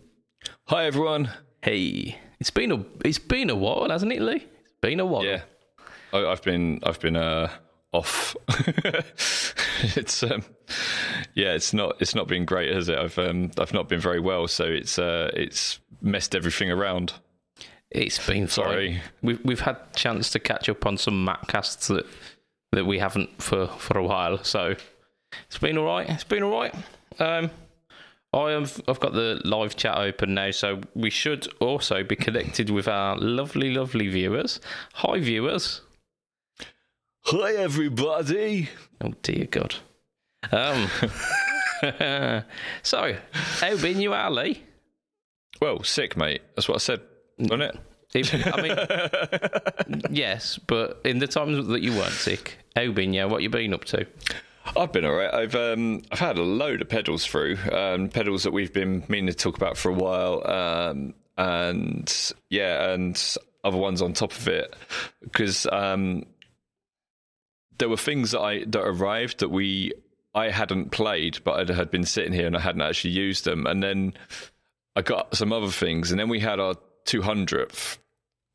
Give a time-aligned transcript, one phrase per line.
[0.67, 1.29] Hi everyone.
[1.61, 4.35] Hey, it's been a it's been a while, hasn't it, Lee?
[4.35, 5.25] It's been a while.
[5.25, 5.41] Yeah,
[6.13, 7.51] I, I've been I've been uh,
[7.91, 8.33] off.
[9.97, 10.45] it's um,
[11.35, 12.97] yeah, it's not it's not been great, has it?
[12.97, 17.11] I've um, I've not been very well, so it's uh, it's messed everything around.
[17.91, 18.93] It's been Sorry.
[18.93, 19.01] fine.
[19.21, 22.05] We've we've had chance to catch up on some Maccasts that
[22.71, 24.75] that we haven't for for a while, so
[25.47, 26.09] it's been all right.
[26.09, 26.73] It's been all right.
[27.19, 27.51] Um,
[28.33, 32.69] I have I've got the live chat open now, so we should also be connected
[32.69, 34.61] with our lovely, lovely viewers.
[34.93, 35.81] Hi, viewers.
[37.25, 38.69] Hi everybody.
[39.01, 39.75] Oh dear God.
[40.51, 40.87] Um.
[42.83, 44.63] so, how been you, Ali?
[45.59, 46.41] Well, sick, mate.
[46.55, 47.01] That's what I said,
[47.49, 47.77] wasn't it?
[48.13, 53.27] Even- I mean, yes, but in the times that you weren't sick, how been you?
[53.27, 54.05] What you been up to?
[54.77, 55.33] I've been alright.
[55.33, 59.27] I've um, I've had a load of pedals through, um, pedals that we've been meaning
[59.27, 64.47] to talk about for a while, um, and yeah, and other ones on top of
[64.47, 64.75] it
[65.21, 66.23] because um,
[67.77, 69.93] there were things that I that arrived that we
[70.33, 73.65] I hadn't played, but I had been sitting here and I hadn't actually used them,
[73.65, 74.13] and then
[74.95, 77.97] I got some other things, and then we had our 200th,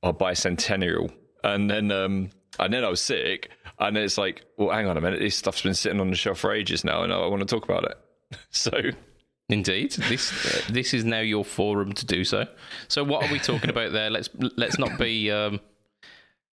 [0.02, 1.12] our bicentennial,
[1.44, 5.00] and then um, and then I was sick, and it's like, well, hang on a
[5.00, 7.46] minute, this stuff's been sitting on the shelf for ages now, and I want to
[7.46, 7.98] talk about it.
[8.50, 8.72] So
[9.48, 12.46] Indeed, this uh, this is now your forum to do so.
[12.88, 14.10] So, what are we talking about there?
[14.10, 15.60] Let's let's not be um,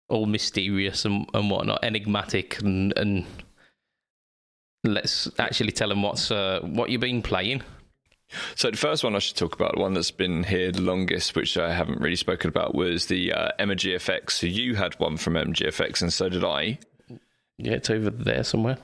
[0.09, 3.27] all mysterious and, and whatnot, enigmatic, and and
[4.83, 7.63] let's actually tell them what's uh, what you've been playing.
[8.55, 11.35] So the first one I should talk about, the one that's been here the longest,
[11.35, 14.33] which I haven't really spoken about, was the uh, Emma GFX.
[14.33, 16.79] So you had one from MGFX, and so did I.
[17.59, 18.79] Yeah, it's over there somewhere.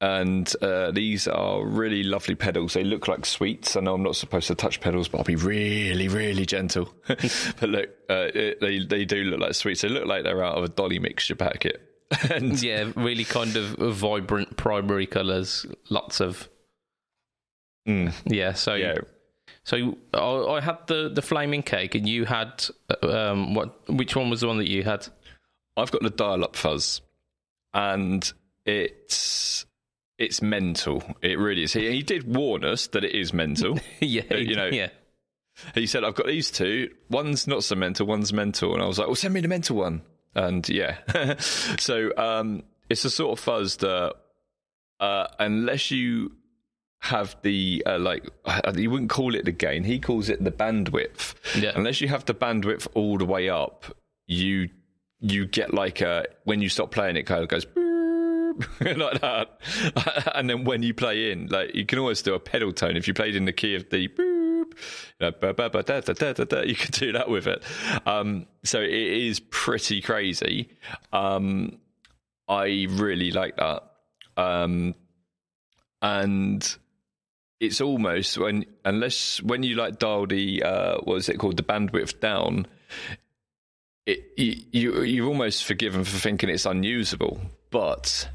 [0.00, 2.74] And uh, these are really lovely pedals.
[2.74, 3.76] They look like sweets.
[3.76, 6.92] I know I'm not supposed to touch pedals, but I'll be really, really gentle.
[7.06, 9.80] but look, uh, it, they they do look like sweets.
[9.80, 11.80] They look like they're out of a Dolly mixture packet.
[12.30, 15.64] and Yeah, really kind of vibrant primary colours.
[15.88, 16.48] Lots of
[17.86, 18.52] mm, yeah.
[18.52, 18.96] So yeah,
[19.64, 20.18] So I,
[20.56, 22.64] I had the the flaming cake, and you had
[23.02, 23.88] um what?
[23.88, 25.06] Which one was the one that you had?
[25.76, 27.02] I've got the dial-up fuzz,
[27.74, 28.30] and
[28.64, 29.66] it's
[30.18, 31.02] it's mental.
[31.20, 31.72] It really is.
[31.74, 33.78] He, he did warn us that it is mental.
[34.00, 34.88] yeah, you know- yeah.
[35.74, 36.90] he said, "I've got these two.
[37.10, 38.06] One's not so mental.
[38.06, 40.02] One's mental." And I was like, "Well, send me the mental one."
[40.34, 40.96] And yeah,
[41.38, 44.14] so um, it's a sort of fuzz that
[45.00, 46.32] uh, unless you
[47.00, 49.84] have the uh, like, uh, you wouldn't call it the gain.
[49.84, 51.34] He calls it the bandwidth.
[51.60, 51.72] Yeah.
[51.74, 53.84] Unless you have the bandwidth all the way up,
[54.26, 54.70] you
[55.20, 57.66] you get like a when you stop playing, it kind of goes.
[58.80, 59.60] like that,
[60.34, 62.96] and then when you play in, like you can always do a pedal tone.
[62.96, 64.08] If you played in the key of the
[66.66, 67.62] you can do that with it.
[68.06, 70.70] Um, so it is pretty crazy.
[71.12, 71.78] Um,
[72.48, 73.82] I really like that.
[74.36, 74.94] Um,
[76.02, 76.76] and
[77.60, 81.62] it's almost when unless when you like dial the uh, what is it called the
[81.62, 82.66] bandwidth down,
[84.06, 87.40] it you, you you're almost forgiven for thinking it's unusable,
[87.70, 88.28] but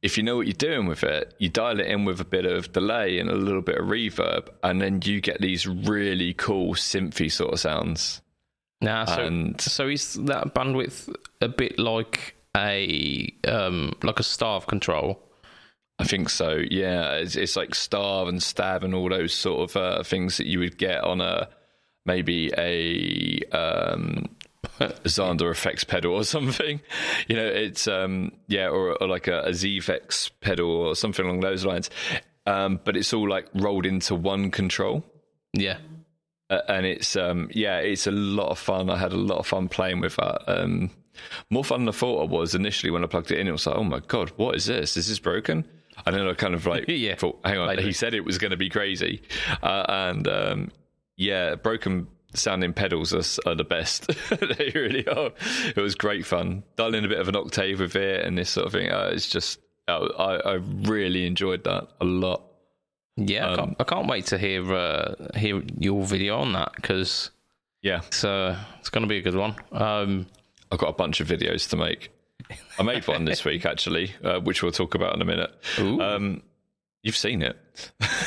[0.00, 2.44] if you know what you're doing with it, you dial it in with a bit
[2.46, 6.74] of delay and a little bit of reverb, and then you get these really cool
[6.74, 8.20] synthy sort of sounds.
[8.80, 14.66] Nah, so And- so is that bandwidth a bit like a um like a starve
[14.68, 15.20] control?
[15.98, 16.62] I think so.
[16.70, 20.46] Yeah, it's, it's like starve and stab and all those sort of uh, things that
[20.46, 21.48] you would get on a
[22.06, 24.28] maybe a um,
[24.78, 26.80] Xander effects pedal or something.
[27.26, 31.40] You know, it's um, yeah, or, or like a, a ZFX pedal or something along
[31.40, 31.90] those lines.
[32.46, 35.04] Um, but it's all like rolled into one control.
[35.52, 35.78] Yeah.
[36.50, 39.46] Uh, and it's um yeah it's a lot of fun i had a lot of
[39.46, 40.90] fun playing with that um
[41.50, 43.66] more fun than i thought i was initially when i plugged it in it was
[43.66, 45.62] like oh my god what is this is this broken
[46.06, 47.14] and then i kind of like Yeah.
[47.14, 47.82] thought hang on Later.
[47.82, 49.22] he said it was going to be crazy
[49.62, 50.70] uh, and um
[51.16, 54.06] yeah broken sounding pedals are, are the best
[54.58, 55.30] they really are
[55.74, 58.66] it was great fun dialing a bit of an octave with it and this sort
[58.66, 59.58] of thing uh, it's just
[59.88, 62.42] uh, I, I really enjoyed that a lot
[63.16, 66.72] Yeah, I, Um, can't, I can't wait to hear uh, hear your video on that
[66.76, 67.30] because
[67.80, 69.56] yeah it's uh, it's going to be a good one.
[69.72, 70.26] Um,
[70.70, 72.10] I've got a bunch of videos to make.
[72.78, 75.52] I made one this week actually, uh, which we'll talk about in a minute.
[75.78, 76.42] Um,
[77.02, 77.56] you've seen it.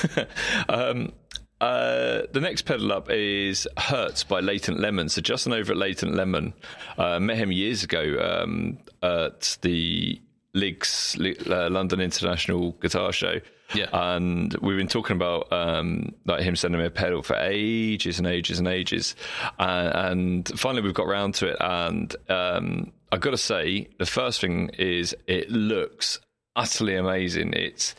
[0.70, 1.14] um,
[1.62, 5.10] uh, the next pedal up is Hertz by Latent Lemon.
[5.10, 6.54] So Justin over at Latent Lemon
[6.98, 10.20] uh, met him years ago um, at the
[10.54, 11.16] Liggs
[11.48, 13.40] uh, London International Guitar Show.
[13.74, 13.88] Yeah.
[13.94, 18.28] and we've been talking about um, like him sending me a pedal for ages and
[18.28, 19.16] ages and ages,
[19.60, 21.58] uh, and finally we've got round to it.
[21.62, 26.20] And um, I've got to say, the first thing is it looks
[26.56, 27.54] utterly amazing.
[27.54, 27.96] It's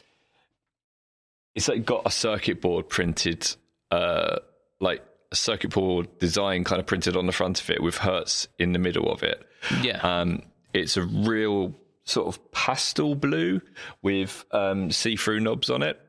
[1.54, 3.54] it's like got a circuit board printed,
[3.90, 4.38] uh,
[4.80, 8.48] like a circuit board design kind of printed on the front of it with Hertz
[8.58, 9.46] in the middle of it.
[9.82, 9.98] Yeah.
[9.98, 10.42] Um,
[10.72, 11.74] it's a real
[12.04, 13.60] sort of pastel blue
[14.00, 16.00] with um, see-through knobs on it.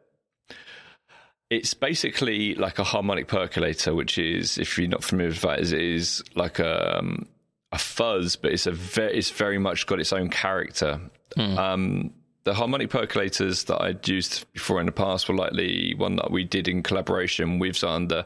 [1.50, 5.74] It's basically like a harmonic percolator, which is, if you're not familiar with that, is,
[5.74, 7.28] is like a, um,
[7.74, 11.02] a fuzz, but it's a very, it's very much got its own character.
[11.36, 16.18] Um, the harmonic percolators that I'd used before in the past were like the one
[16.18, 18.26] that we did in collaboration with Zander,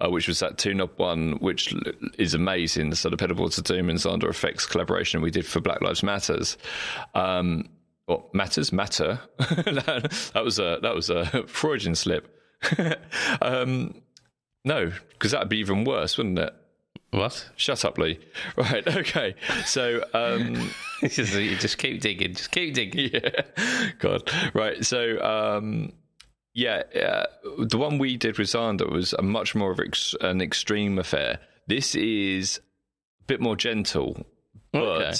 [0.00, 1.74] uh, which was that two knob one, which
[2.18, 2.94] is amazing.
[2.94, 6.58] So the pedalboards of Doom and Zander Effects collaboration we did for Black Lives Matters.
[7.14, 7.70] Um,
[8.06, 9.20] well, matters matter.
[9.38, 12.28] that was a that was a Freudian slip.
[13.40, 14.02] um,
[14.64, 16.54] no, because that'd be even worse, wouldn't it?
[17.12, 17.48] What?
[17.56, 18.18] Shut up, Lee.
[18.56, 18.86] Right.
[18.86, 19.34] Okay.
[19.64, 20.04] So.
[20.12, 20.70] Um,
[21.02, 22.34] just- you just keep digging.
[22.34, 23.10] Just keep digging.
[23.14, 23.90] yeah.
[24.00, 24.28] God.
[24.54, 24.84] Right.
[24.84, 25.92] So, um,
[26.54, 27.24] yeah, uh,
[27.64, 31.38] the one we did with Zander was a much more of ex- an extreme affair.
[31.66, 32.58] This is
[33.22, 34.26] a bit more gentle,
[34.72, 35.14] but Okay.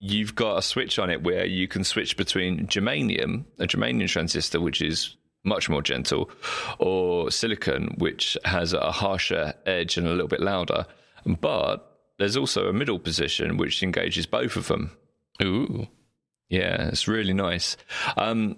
[0.00, 4.60] you've got a switch on it where you can switch between germanium, a germanium transistor,
[4.60, 6.30] which is much more gentle,
[6.78, 10.86] or silicon, which has a harsher edge and a little bit louder.
[11.24, 14.90] But there's also a middle position which engages both of them.
[15.42, 15.86] Ooh.
[16.48, 17.76] Yeah, it's really nice.
[18.16, 18.56] Um,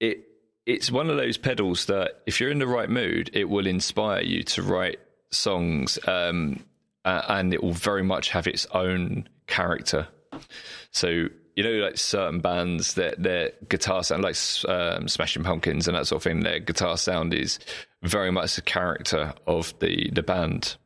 [0.00, 0.26] it
[0.66, 4.22] it's one of those pedals that if you're in the right mood, it will inspire
[4.22, 4.98] you to write
[5.30, 6.64] songs, um,
[7.04, 10.08] uh, and it will very much have its own character.
[10.90, 14.36] So you know, like certain bands, their their guitar sound, like
[14.68, 17.58] um, Smashing Pumpkins and that sort of thing, their guitar sound is
[18.02, 20.76] very much the character of the the band.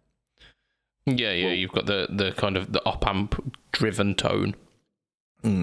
[1.06, 1.52] Yeah, yeah.
[1.52, 4.54] you've got the, the kind of the op amp driven tone.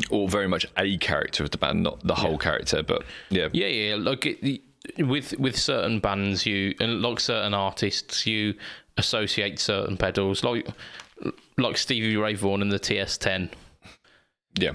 [0.09, 3.67] Or very much a character of the band, not the whole character, but yeah, Yeah,
[3.67, 3.95] yeah.
[3.95, 4.61] Like it,
[4.99, 8.55] with with certain bands, you and like certain artists, you
[8.97, 10.67] associate certain pedals, like
[11.57, 13.51] like Stevie Ray Vaughan and the TS10.
[14.57, 14.73] yeah.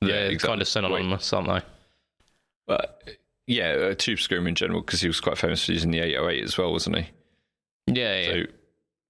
[0.00, 0.48] They're exactly.
[0.48, 1.60] kind of synonymous, aren't they?
[2.66, 6.00] But yeah, uh, Tube Scream in general, because he was quite famous for using the
[6.00, 7.06] 808 as well, wasn't he?
[7.86, 8.32] Yeah, yeah.
[8.32, 8.42] So,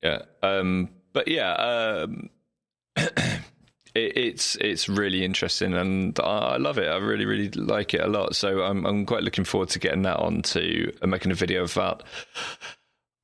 [0.02, 0.22] yeah.
[0.42, 2.30] Um, but yeah, um,
[2.96, 3.42] it,
[3.94, 6.88] it's it's really interesting, and I, I love it.
[6.88, 8.36] I really, really like it a lot.
[8.36, 11.64] So I'm I'm quite looking forward to getting that on to and making a video
[11.64, 12.02] of that.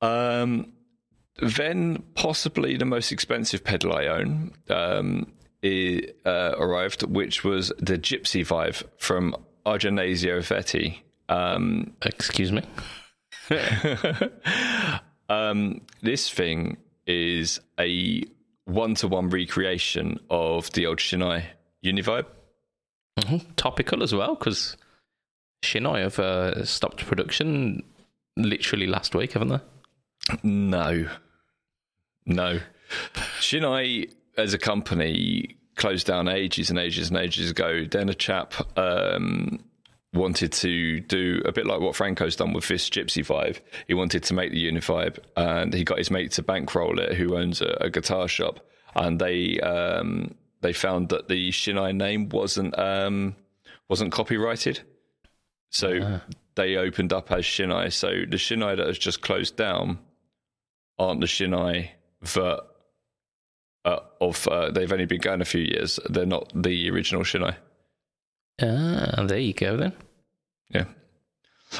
[0.01, 0.73] Um,
[1.41, 5.31] then possibly the most expensive pedal I own um,
[6.25, 10.99] uh, arrived, which was the Gypsy Vibe from Argenasio Vetti.
[11.29, 12.63] Um, Excuse me.
[15.29, 18.23] um, this thing is a
[18.65, 21.45] one-to-one recreation of the old Shin-ei
[21.83, 22.25] Univibe.
[23.23, 24.77] hmm Topical as well, because
[25.63, 27.83] Shin-ei have uh, stopped production
[28.37, 29.59] literally last week, haven't they?
[30.43, 31.07] No,
[32.25, 32.59] no.
[33.39, 34.07] Shin-ei,
[34.37, 37.85] as a company, closed down ages and ages and ages ago.
[37.85, 39.63] Then a chap um,
[40.13, 43.59] wanted to do a bit like what Franco's done with this Gypsy Vibe.
[43.87, 47.37] He wanted to make the Univibe, and he got his mate to bankroll it, who
[47.37, 48.59] owns a, a guitar shop,
[48.95, 53.35] and they um, they found that the Shin-ei name wasn't um,
[53.89, 54.81] wasn't copyrighted.
[55.69, 56.21] So
[56.55, 57.89] they opened up as Shin-ei.
[57.89, 59.99] So the Shin-ei that has just closed down
[60.97, 61.91] aren't the Shin-ei
[62.33, 62.63] that
[63.85, 65.99] uh, of uh, they've only been going a few years.
[66.09, 67.55] They're not the original Shin-ei.
[68.61, 69.93] Ah, there you go then.
[70.69, 70.85] Yeah,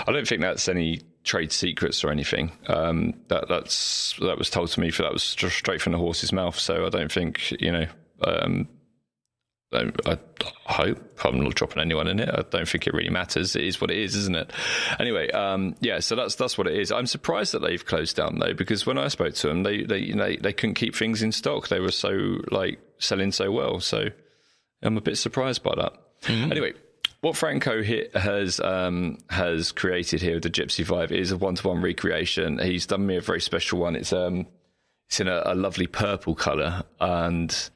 [0.08, 2.52] I don't think that's any trade secrets or anything.
[2.68, 5.98] Um, that that's that was told to me for that was just straight from the
[5.98, 6.58] horse's mouth.
[6.58, 7.88] So I don't think you know.
[8.24, 8.70] Um,
[9.76, 10.18] I, I
[10.66, 12.30] hope I'm not dropping anyone in it.
[12.30, 13.56] I don't think it really matters.
[13.56, 14.52] It is what it is, isn't it?
[15.00, 16.00] Anyway, um, yeah.
[16.00, 16.92] So that's that's what it is.
[16.92, 20.00] I'm surprised that they've closed down though, because when I spoke to them, they they
[20.00, 21.68] you know, they couldn't keep things in stock.
[21.68, 23.80] They were so like selling so well.
[23.80, 24.08] So
[24.82, 25.94] I'm a bit surprised by that.
[26.28, 26.74] Anyway,
[27.22, 31.56] what Franco hit has um, has created here with the Gypsy Vibe is a one
[31.56, 32.60] to one recreation.
[32.60, 33.96] He's done me a very special one.
[33.96, 34.48] It's um
[35.08, 37.70] it's in a, a lovely purple color, and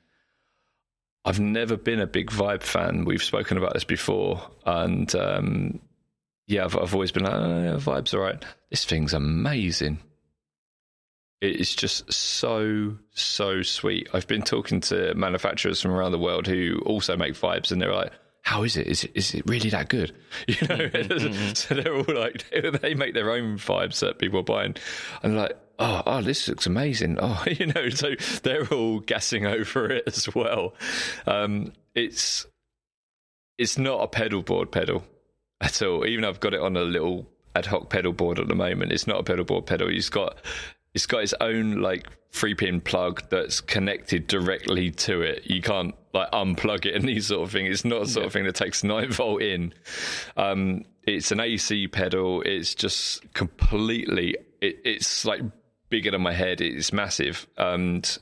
[1.26, 3.06] I've never been a big Vibe fan.
[3.06, 5.80] We've spoken about this before, and um,
[6.48, 8.44] yeah, I've, I've always been like, oh, yeah, vibes all right.
[8.70, 10.00] This thing's amazing.
[11.42, 14.10] It's just so so sweet.
[14.14, 17.94] I've been talking to manufacturers from around the world who also make vibes, and they're
[17.94, 18.12] like,
[18.42, 18.88] "How is it?
[18.88, 20.14] Is it is it really that good?"
[20.48, 20.90] You know.
[21.54, 22.46] so they're all like,
[22.82, 24.76] they make their own vibes that people are buying,
[25.24, 27.90] and like, "Oh, oh, this looks amazing." Oh, you know.
[27.90, 30.76] So they're all gassing over it as well.
[31.26, 32.46] Um, it's
[33.58, 35.04] it's not a pedal board pedal
[35.62, 36.06] at all.
[36.06, 39.08] Even I've got it on a little ad hoc pedal board at the moment, it's
[39.08, 39.90] not a pedal board pedal.
[39.90, 40.38] It's got
[40.94, 45.46] it's got its own like three pin plug that's connected directly to it.
[45.46, 47.66] You can't like unplug it and these sort of thing.
[47.66, 48.28] It's not a sort yeah.
[48.28, 49.74] of thing that takes nine volt in.
[50.38, 52.42] Um, it's an AC pedal.
[52.42, 54.36] It's just completely.
[54.62, 55.42] It, it's like
[55.90, 56.62] bigger than my head.
[56.62, 58.18] It's massive, and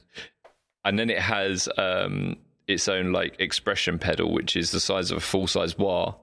[0.83, 5.17] and then it has um, its own like expression pedal, which is the size of
[5.17, 6.15] a full size wah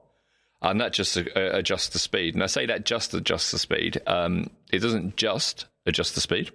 [0.65, 2.35] and that just uh, adjusts the speed.
[2.35, 4.01] And I say that just adjusts the speed.
[4.07, 6.51] Um, it doesn't just adjust the speed.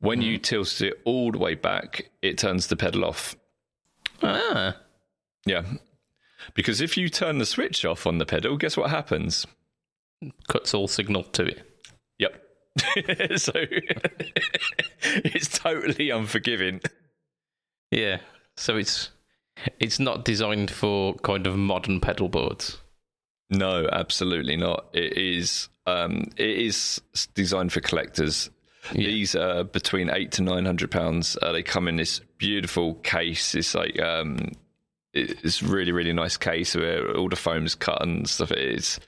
[0.00, 0.24] When mm.
[0.24, 3.34] you tilt it all the way back, it turns the pedal off.
[4.22, 4.76] Ah.
[5.46, 5.62] Yeah.
[6.52, 9.46] Because if you turn the switch off on the pedal, guess what happens?
[10.48, 11.73] Cuts all signal to it.
[13.36, 13.52] So
[15.02, 16.80] it's totally unforgiving.
[17.90, 18.18] Yeah.
[18.56, 19.10] So it's
[19.78, 22.78] it's not designed for kind of modern pedal boards.
[23.50, 24.86] No, absolutely not.
[24.92, 27.00] It is um, it is
[27.34, 28.50] designed for collectors.
[28.92, 29.06] Yeah.
[29.06, 31.36] These are between eight to nine hundred pounds.
[31.40, 33.54] Uh, they come in this beautiful case.
[33.54, 34.52] It's like um,
[35.12, 38.50] it's really really nice case where all the foam's cut and stuff.
[38.50, 38.98] It's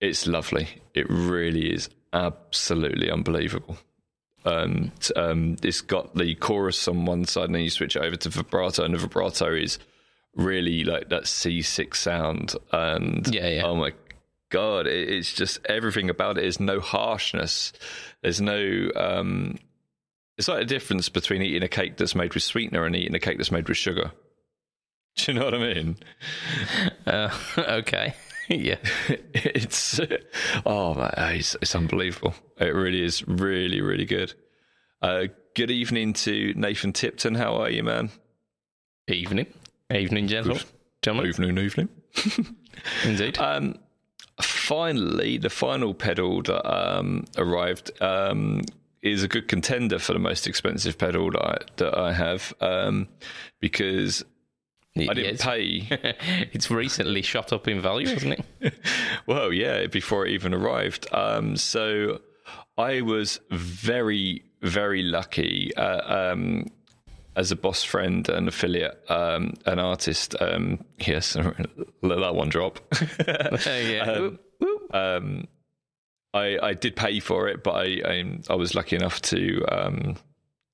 [0.00, 0.68] it's lovely.
[0.94, 3.78] It really is absolutely unbelievable.
[4.44, 8.16] And um, it's got the chorus on one side, and then you switch it over
[8.16, 9.78] to vibrato, and the vibrato is
[10.34, 12.54] really like that C6 sound.
[12.72, 13.66] And yeah, yeah.
[13.66, 13.92] oh my
[14.50, 17.72] god, it, it's just everything about it is no harshness.
[18.22, 18.90] There's no.
[18.96, 19.58] Um,
[20.36, 23.18] it's like a difference between eating a cake that's made with sweetener and eating a
[23.18, 24.12] cake that's made with sugar.
[25.16, 25.96] Do you know what I mean?
[27.06, 28.12] Uh, okay.
[28.48, 28.76] Yeah.
[29.34, 30.00] it's
[30.66, 32.34] oh man, it's, it's unbelievable.
[32.58, 34.34] It really is really really good.
[35.00, 35.24] Uh,
[35.54, 37.34] good evening to Nathan Tipton.
[37.34, 38.10] How are you, man?
[39.08, 39.46] Evening.
[39.94, 40.62] Evening, gentlemen.
[41.02, 41.28] gentlemen.
[41.28, 41.88] Evening, evening.
[43.04, 43.38] Indeed.
[43.38, 43.76] Um,
[44.42, 48.62] finally, the final pedal that um, arrived um,
[49.02, 53.08] is a good contender for the most expensive pedal that I, that I have um,
[53.60, 54.24] because
[55.06, 55.86] I didn't pay.
[56.52, 58.74] it's recently shot up in value, hasn't it?
[59.26, 61.06] well, yeah, before it even arrived.
[61.12, 62.20] Um, so
[62.76, 65.74] I was very, very lucky.
[65.76, 66.66] Uh, um,
[67.36, 70.34] as a boss friend, an affiliate, um, an artist.
[70.40, 71.36] Um, yes,
[72.02, 72.80] let that one drop.
[73.64, 74.02] yeah.
[74.02, 74.38] Um,
[74.92, 75.48] um,
[76.34, 80.16] I, I did pay for it, but I, I, I was lucky enough to um,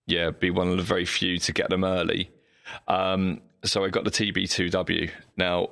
[0.07, 2.31] yeah be one of the very few to get them early.
[2.88, 5.11] Um, so I got the TB2W.
[5.37, 5.71] Now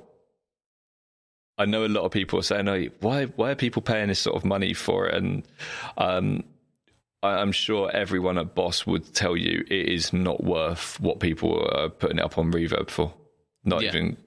[1.57, 4.19] I know a lot of people are saying, oh, why why are people paying this
[4.19, 5.15] sort of money for it?
[5.15, 5.43] And
[5.97, 6.43] um,
[7.21, 11.89] I'm sure everyone at Boss would tell you it is not worth what people are
[11.89, 13.13] putting it up on Reverb for.
[13.63, 13.89] Not yeah.
[13.89, 14.17] even.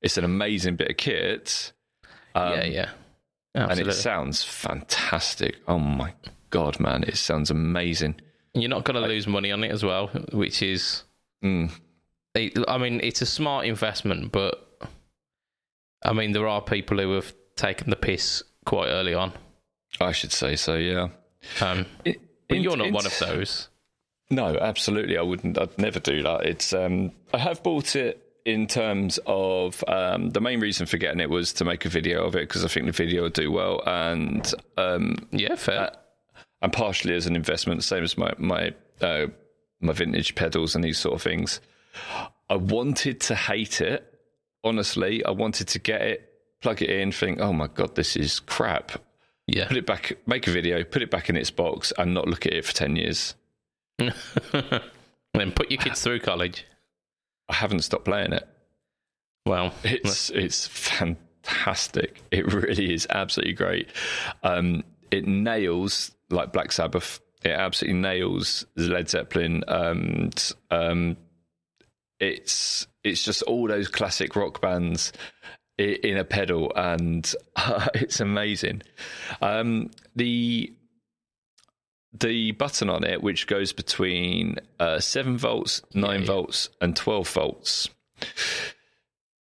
[0.00, 1.72] It's an amazing bit of kit.
[2.34, 2.90] Um, yeah, yeah.
[3.54, 3.82] Absolutely.
[3.82, 5.56] And it sounds fantastic.
[5.66, 6.14] Oh my
[6.50, 7.02] god, man!
[7.02, 8.20] It sounds amazing.
[8.54, 11.02] You're not going to lose money on it as well, which is.
[11.44, 11.72] Mm.
[12.34, 14.88] I mean, it's a smart investment, but
[16.04, 19.32] I mean, there are people who have taken the piss quite early on.
[20.00, 20.76] I should say so.
[20.76, 21.08] Yeah.
[21.60, 23.68] Um, it, but in, you're not in, one of those.
[24.30, 25.18] No, absolutely.
[25.18, 25.58] I wouldn't.
[25.58, 26.46] I'd never do that.
[26.46, 26.72] It's.
[26.72, 31.28] Um, I have bought it in terms of um, the main reason for getting it
[31.28, 33.82] was to make a video of it because I think the video would do well,
[33.86, 35.80] and um, yeah, fair.
[35.80, 35.90] Uh,
[36.62, 39.26] and partially as an investment, same as my my uh,
[39.80, 41.60] my vintage pedals and these sort of things.
[42.48, 44.06] I wanted to hate it.
[44.62, 48.40] Honestly, I wanted to get it, plug it in, think, oh my god, this is
[48.40, 48.92] crap,
[49.52, 49.66] yeah.
[49.66, 52.46] Put it back, make a video, put it back in its box, and not look
[52.46, 53.34] at it for 10 years.
[53.98, 56.64] then put your kids through college.
[57.48, 58.48] I haven't stopped playing it.
[59.46, 62.22] Well, it's it's fantastic.
[62.30, 63.88] It really is absolutely great.
[64.42, 67.20] Um, it nails like Black Sabbath.
[67.42, 69.64] It absolutely nails Led Zeppelin.
[69.66, 71.16] And um,
[72.20, 75.12] it's it's just all those classic rock bands
[75.78, 78.82] in a pedal, and uh, it's amazing.
[79.40, 80.72] Um, the
[82.12, 86.26] the button on it, which goes between uh, seven volts, nine yeah, yeah.
[86.26, 87.88] volts, and twelve volts.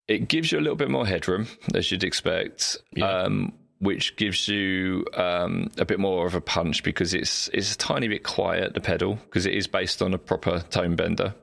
[0.08, 5.04] it gives you a little bit more headroom, as you'd expect, um, which gives you
[5.14, 8.80] um, a bit more of a punch because it's it's a tiny bit quiet the
[8.80, 11.34] pedal because it is based on a proper tone bender.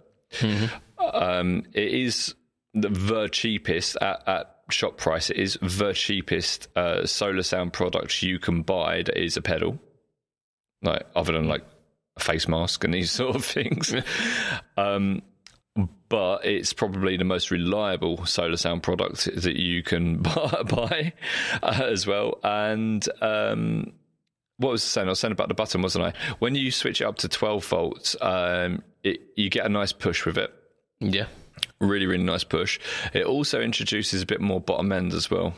[1.09, 2.35] Um, it is
[2.73, 5.29] the, cheapest at, at shop price.
[5.29, 9.79] It is the cheapest uh, Sola Sound product you can buy that is a pedal,
[10.81, 11.63] like other than like
[12.17, 13.93] a face mask and these sort of things.
[14.77, 15.21] um,
[16.09, 21.13] but it's probably the most reliable Sola Sound product that you can buy
[21.63, 22.39] uh, as well.
[22.43, 23.93] And um,
[24.57, 25.07] what was I saying?
[25.07, 26.13] I was saying about the button, wasn't I?
[26.39, 30.25] When you switch it up to 12 volts, um, it, you get a nice push
[30.25, 30.53] with it.
[31.01, 31.25] Yeah.
[31.79, 32.79] Really, really nice push.
[33.13, 35.53] It also introduces a bit more bottom end as well,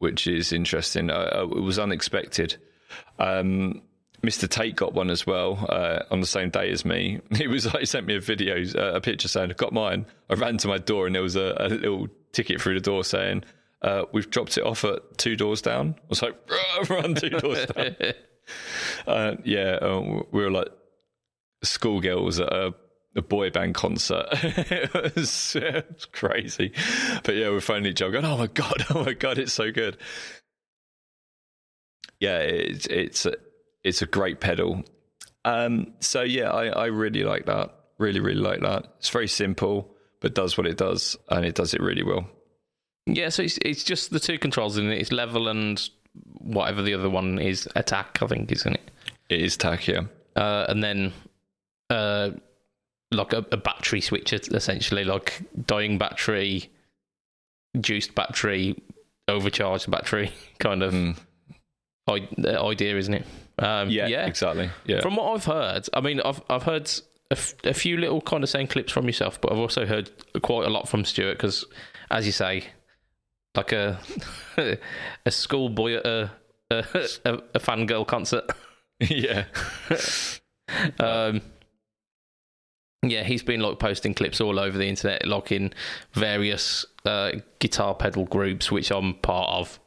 [0.00, 1.08] which is interesting.
[1.08, 2.56] Uh, it was unexpected.
[3.18, 3.82] Um,
[4.22, 4.48] Mr.
[4.48, 7.20] Tate got one as well uh, on the same day as me.
[7.36, 10.06] He was like, he sent me a video, uh, a picture saying, I got mine.
[10.28, 13.04] I ran to my door and there was a, a little ticket through the door
[13.04, 13.44] saying,
[13.82, 15.94] uh, We've dropped it off at two doors down.
[15.96, 16.34] I was like,
[16.90, 17.94] run two doors down.
[19.06, 20.68] uh, yeah, uh, we were like
[21.62, 22.74] schoolgirls at a,
[23.16, 24.26] a boy band concert.
[24.32, 26.72] it, was, it was crazy.
[27.24, 29.70] But yeah, we're phoning each other going, Oh my God, oh my God, it's so
[29.70, 29.96] good.
[32.20, 33.26] Yeah, it's, it's,
[33.84, 34.84] it's a great pedal.
[35.44, 37.72] Um, so yeah, I, I really like that.
[37.98, 38.94] Really, really like that.
[38.98, 42.26] It's very simple, but does what it does, and it does it really well.
[43.06, 44.98] Yeah, so it's, it's just the two controls in it.
[44.98, 45.88] It's level and
[46.40, 48.90] whatever the other one is, attack, I think, isn't it?
[49.28, 50.02] It is tack, yeah.
[50.34, 51.12] Uh, and then
[51.90, 52.30] uh,
[53.12, 56.70] like a, a battery switch, essentially, like dying battery,
[57.80, 58.76] juiced battery,
[59.28, 61.16] overcharged battery kind of Mm.
[62.08, 63.26] I- idea, isn't it?
[63.58, 64.70] Um, Yeah, yeah, exactly.
[64.84, 65.00] Yeah.
[65.00, 66.88] From what I've heard, I mean, I've I've heard
[67.30, 70.10] a, f- a few little kind of saying clips from yourself, but I've also heard
[70.42, 71.64] quite a lot from Stuart because,
[72.10, 72.64] as you say,
[73.56, 73.98] like a
[75.26, 76.30] a schoolboy at a
[76.70, 76.84] a,
[77.24, 78.44] a, a fangirl concert.
[79.00, 79.46] yeah.
[81.00, 81.40] Um,
[83.02, 85.72] yeah, he's been like posting clips all over the internet, like in
[86.12, 89.80] various uh, guitar pedal groups, which I'm part of.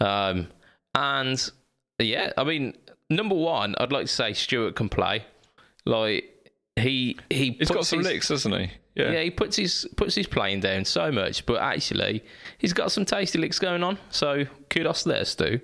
[0.00, 0.48] Um,
[0.94, 1.50] and
[1.98, 2.74] yeah, I mean,
[3.10, 5.24] number one, I'd like to say Stuart can play.
[5.84, 6.30] Like
[6.76, 8.70] he he He's got some his- licks, hasn't he?
[8.94, 9.10] Yeah.
[9.10, 12.22] yeah, he puts his puts his playing down so much, but actually
[12.58, 13.98] he's got some tasty licks going on.
[14.10, 15.60] So kudos to there, Stu.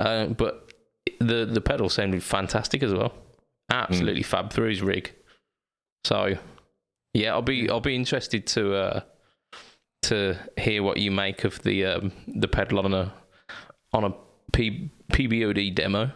[0.00, 0.70] Uh, but
[1.18, 3.14] the the pedal sounded fantastic as well.
[3.70, 5.14] Absolutely fab through his rig.
[6.04, 6.36] So
[7.12, 9.00] yeah, I'll be I'll be interested to uh,
[10.02, 13.12] to hear what you make of the um, the pedal on a
[13.92, 14.14] on a
[14.52, 16.10] P, PBOD demo.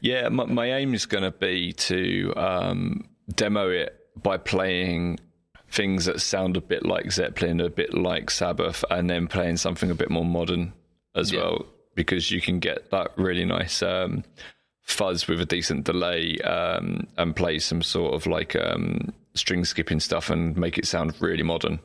[0.00, 5.18] Yeah, my, my aim is going to be to um, demo it by playing
[5.70, 9.90] things that sound a bit like Zeppelin, a bit like Sabbath, and then playing something
[9.90, 10.72] a bit more modern
[11.14, 11.40] as Yeah.
[11.40, 14.24] well, because you can get that really nice um,
[14.86, 20.00] fuzz with a decent delay um, and play some sort of like um, string skipping
[20.00, 21.80] stuff and make it sound really modern.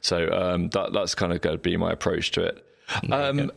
[0.00, 2.64] So um, that that's kind of going to be my approach to it.
[3.10, 3.50] Um,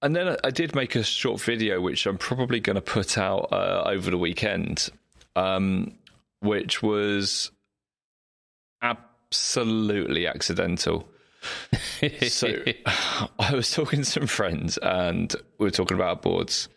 [0.00, 3.52] and then I did make a short video, which I'm probably going to put out
[3.52, 4.88] uh, over the weekend,
[5.36, 5.92] um,
[6.40, 7.50] which was
[8.80, 11.06] absolutely accidental.
[12.28, 12.48] So
[13.38, 16.68] I was talking to some friends, and we were talking about boards.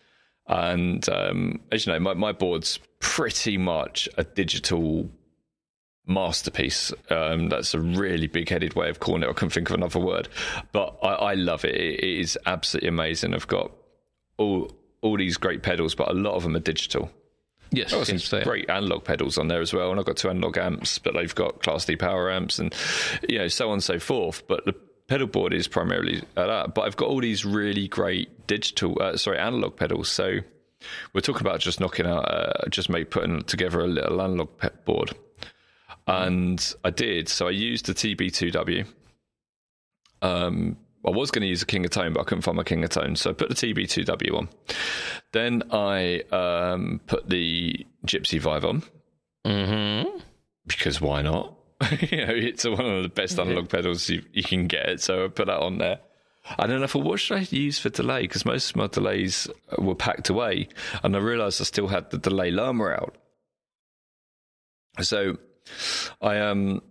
[0.47, 5.09] And um, as you know, my, my board's pretty much a digital
[6.07, 6.93] masterpiece.
[7.09, 9.29] Um, that's a really big headed way of calling it.
[9.29, 10.27] I couldn't think of another word,
[10.71, 11.75] but I, I love it.
[11.75, 11.99] it.
[12.03, 13.33] It is absolutely amazing.
[13.33, 13.71] I've got
[14.37, 17.11] all all these great pedals, but a lot of them are digital.
[17.71, 20.29] yes, I've got some great analog pedals on there as well, and I've got two
[20.29, 22.73] analog amps, but they've got Class D power amps, and
[23.27, 24.47] you know so on and so forth.
[24.47, 24.75] But the
[25.07, 26.73] pedal board is primarily uh, that.
[26.75, 30.09] But I've got all these really great digital, uh, sorry, analog pedals.
[30.09, 30.39] So
[31.13, 34.85] we're talking about just knocking out, uh, just maybe putting together a little analog pet
[34.85, 35.13] board,
[36.07, 37.29] and I did.
[37.29, 38.85] So I used the TB2W.
[40.21, 42.63] Um, I was going to use a King of Tone, but I couldn't find my
[42.63, 44.49] King of Tone, so I put the TB2W on.
[45.33, 48.83] Then I um, put the Gypsy Vibe on
[49.45, 50.21] Mhm.
[50.65, 51.54] because why not?
[52.11, 55.27] you know, it's one of the best analog pedals you, you can get, so I
[55.27, 55.99] put that on there.
[56.59, 58.21] And then I thought, what should I use for delay?
[58.21, 59.47] Because most of my delays
[59.79, 60.69] were packed away,
[61.03, 63.15] and I realised I still had the delay llama out.
[65.01, 65.37] So
[66.21, 66.81] I um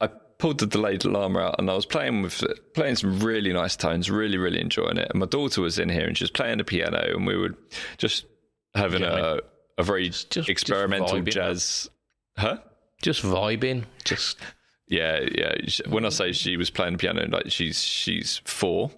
[0.00, 3.76] I pulled the delay llama out, and I was playing with playing some really nice
[3.76, 5.08] tones, really really enjoying it.
[5.10, 7.54] And my daughter was in here, and she was playing the piano, and we were
[7.98, 8.24] just
[8.74, 9.40] having a
[9.76, 11.32] a very just experimental vibing.
[11.32, 11.90] jazz.
[12.36, 12.58] Huh?
[13.04, 14.38] Just vibing, just
[14.88, 15.54] yeah, yeah.
[15.90, 18.90] When I say she was playing the piano, like she's she's four,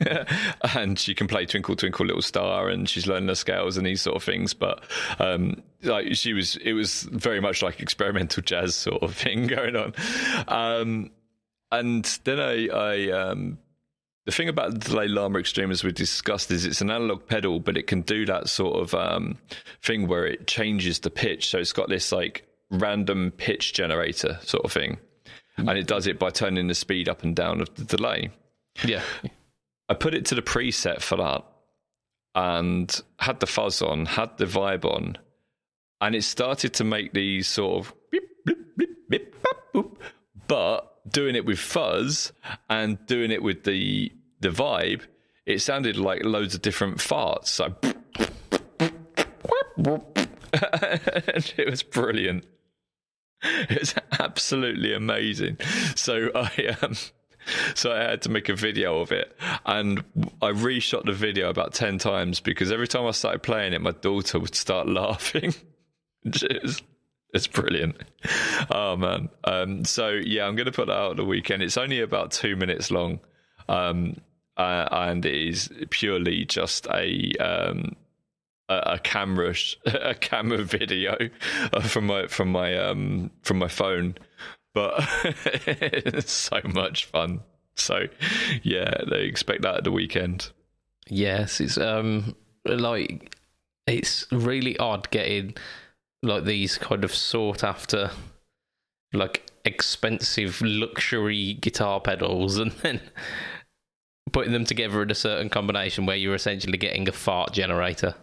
[0.76, 4.00] and she can play Twinkle Twinkle Little Star, and she's learning the scales and these
[4.00, 4.54] sort of things.
[4.54, 4.84] But
[5.18, 9.74] um, like she was, it was very much like experimental jazz sort of thing going
[9.74, 9.92] on.
[10.46, 11.10] Um,
[11.72, 13.58] and then I, I um,
[14.24, 17.58] the thing about the Delay Llama Extreme, as we discussed, is it's an analog pedal,
[17.58, 19.36] but it can do that sort of um,
[19.82, 21.50] thing where it changes the pitch.
[21.50, 24.98] So it's got this like random pitch generator sort of thing,
[25.56, 28.30] and it does it by turning the speed up and down of the delay.
[28.84, 29.02] Yeah.
[29.88, 31.44] I put it to the preset for that
[32.34, 35.16] and had the fuzz on, had the vibe on,
[36.00, 38.22] and it started to make these sort of beep,
[39.08, 39.96] beep, bop, boop,
[40.46, 42.32] but doing it with fuzz
[42.68, 45.02] and doing it with the the vibe,
[45.46, 47.48] it sounded like loads of different farts.
[47.48, 47.74] So
[51.56, 52.44] it was brilliant.
[53.70, 55.58] It was absolutely amazing.
[55.94, 56.94] So I um
[57.74, 60.04] so I had to make a video of it, and
[60.42, 63.92] I reshot the video about ten times because every time I started playing it, my
[63.92, 65.54] daughter would start laughing.
[66.24, 66.82] it's,
[67.32, 67.96] it's brilliant.
[68.70, 69.28] Oh man.
[69.44, 71.62] Um, so yeah, I'm going to put that out the weekend.
[71.62, 73.20] It's only about two minutes long,
[73.68, 74.16] um,
[74.56, 77.32] uh, and it is purely just a.
[77.38, 77.96] Um,
[78.68, 79.54] a, camera,
[79.86, 81.16] a camera video
[81.72, 84.16] uh, from my from my um from my phone,
[84.74, 84.94] but
[85.66, 87.40] it's so much fun.
[87.76, 88.06] So
[88.62, 90.50] yeah, they expect that at the weekend.
[91.08, 93.34] Yes, it's um like
[93.86, 95.54] it's really odd getting
[96.22, 98.10] like these kind of sought after
[99.12, 103.00] like expensive luxury guitar pedals and then
[104.32, 108.14] putting them together in a certain combination where you're essentially getting a fart generator.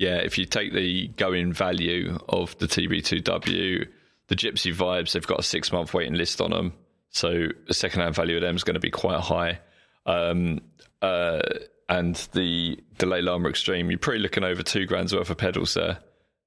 [0.00, 3.86] Yeah, if you take the going value of the TB2W,
[4.28, 6.72] the Gypsy Vibes, they've got a six month waiting list on them.
[7.10, 9.60] So the second hand value of them is going to be quite high.
[10.06, 10.62] Um,
[11.02, 11.42] uh,
[11.90, 15.98] and the Delay Llama Extreme, you're probably looking over two grand's worth of pedals there.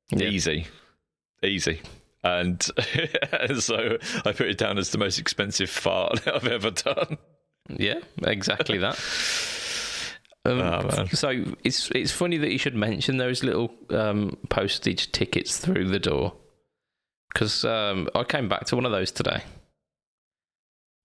[0.09, 0.29] Yeah.
[0.29, 0.65] Easy.
[1.43, 1.79] Easy.
[2.23, 2.59] And
[3.59, 7.19] so I put it down as the most expensive fart I've ever done.
[7.69, 8.99] Yeah, exactly that.
[10.45, 15.57] Um, Oh, so it's it's funny that you should mention those little um, postage tickets
[15.57, 16.33] through the door
[17.33, 19.43] because um, I came back to one of those today.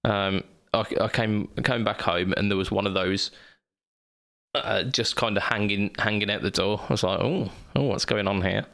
[0.05, 0.43] Um,
[0.75, 3.31] I, I came I came back home and there was one of those
[4.55, 6.81] uh, just kind of hanging hanging out the door.
[6.89, 8.67] I was like, oh, oh, what's going on here?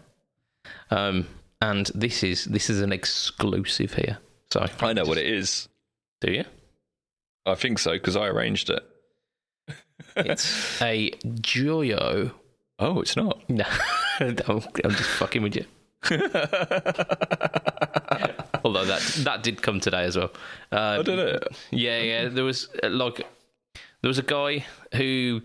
[0.91, 1.27] Um,
[1.61, 4.19] and this is this is an exclusive here.
[4.51, 5.69] So I know what it is.
[6.21, 6.45] do you?
[7.47, 8.83] I think so because I arranged it.
[10.17, 12.33] It's a Joyo
[12.79, 13.43] Oh, it's not.
[14.21, 15.65] No, I'm, I'm just fucking with you.
[18.65, 20.31] Although that that did come today as well.
[20.71, 21.49] Uh, I did it.
[21.73, 22.29] yeah, yeah.
[22.29, 23.17] There was uh, like
[24.03, 25.43] there was a guy who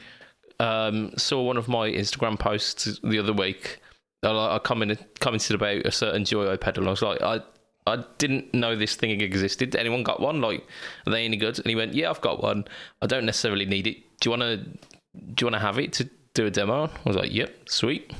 [0.60, 3.80] um, saw one of my Instagram posts the other week.
[4.22, 6.86] I, I commented commented about a certain Joyo pedal.
[6.86, 7.42] I was like, I
[7.88, 9.76] I didn't know this thing existed.
[9.76, 10.42] Anyone got one?
[10.42, 10.64] Like,
[11.08, 11.58] are they any good?
[11.58, 12.66] And he went, Yeah, I've got one.
[13.02, 13.98] I don't necessarily need it.
[14.20, 14.58] Do you want to?
[14.58, 16.86] Do you want to have it to do a demo?
[16.86, 18.12] I was like, Yep, sweet.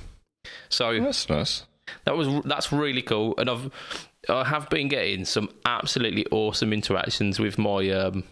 [0.70, 1.64] So That's nice.
[2.06, 3.70] that was that's really cool, and I've
[4.28, 8.24] I have been getting some absolutely awesome interactions with my um,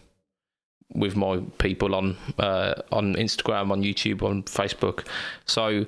[0.94, 5.06] with my people on uh, on Instagram, on YouTube, on Facebook.
[5.46, 5.86] So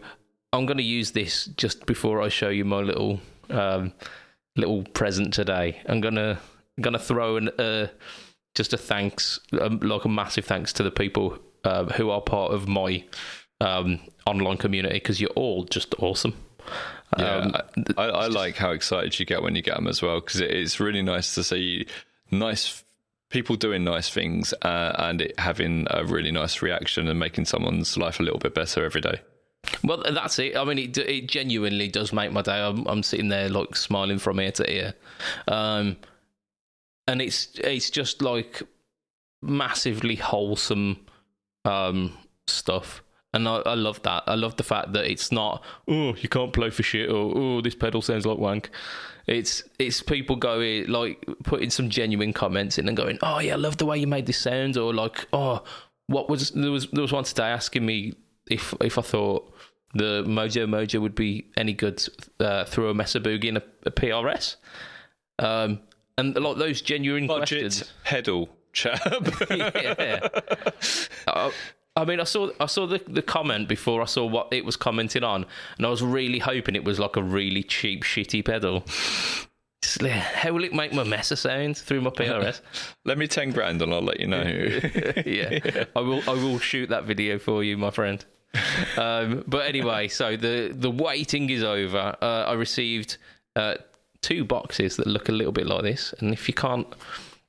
[0.52, 3.92] I'm going to use this just before I show you my little um,
[4.56, 5.80] little present today.
[5.86, 6.38] I'm gonna
[6.80, 7.88] gonna throw an uh,
[8.54, 12.52] just a thanks, um, like a massive thanks to the people uh, who are part
[12.52, 13.04] of my
[13.60, 16.34] um, online community because you're all just awesome.
[17.18, 17.56] Yeah, Um,
[17.96, 20.78] I, I like how excited you get when you get them as well because it's
[20.78, 21.86] really nice to see
[22.30, 22.84] nice
[23.30, 27.96] people doing nice things uh, and it having a really nice reaction and making someone's
[27.96, 29.20] life a little bit better every day.
[29.84, 30.56] Well, that's it.
[30.56, 32.60] I mean, it it genuinely does make my day.
[32.60, 34.94] I'm I'm sitting there like smiling from ear to ear,
[35.48, 35.96] um,
[37.06, 38.62] and it's it's just like
[39.42, 41.04] massively wholesome
[41.64, 43.02] um, stuff.
[43.32, 44.24] And I, I love that.
[44.26, 47.60] I love the fact that it's not, oh, you can't play for shit, or oh,
[47.60, 48.70] this pedal sounds like wank.
[49.26, 53.56] It's it's people going like putting some genuine comments in and going, oh yeah, I
[53.56, 55.62] love the way you made this sound, or like, oh,
[56.08, 58.14] what was there was there was one today asking me
[58.50, 59.54] if if I thought
[59.94, 62.04] the Mojo Mojo would be any good
[62.40, 64.56] uh, through a Mesa Boogie and a, a PRS,
[65.38, 65.80] um,
[66.18, 67.78] and like those genuine questions.
[67.78, 69.00] Budget pedal chap.
[69.50, 70.28] yeah.
[71.26, 71.52] I,
[71.96, 74.76] I mean, I saw I saw the, the comment before I saw what it was
[74.76, 75.44] commenting on,
[75.76, 78.84] and I was really hoping it was like a really cheap, shitty pedal.
[79.82, 82.60] Just, how will it make my Mesa sound through my PRS?
[83.04, 84.42] Let me ten grand and I'll let you know.
[85.26, 86.22] yeah, I will.
[86.28, 88.24] I will shoot that video for you, my friend.
[88.96, 92.16] Um, but anyway, so the the waiting is over.
[92.20, 93.16] Uh, I received
[93.56, 93.76] uh,
[94.22, 96.86] two boxes that look a little bit like this, and if you can't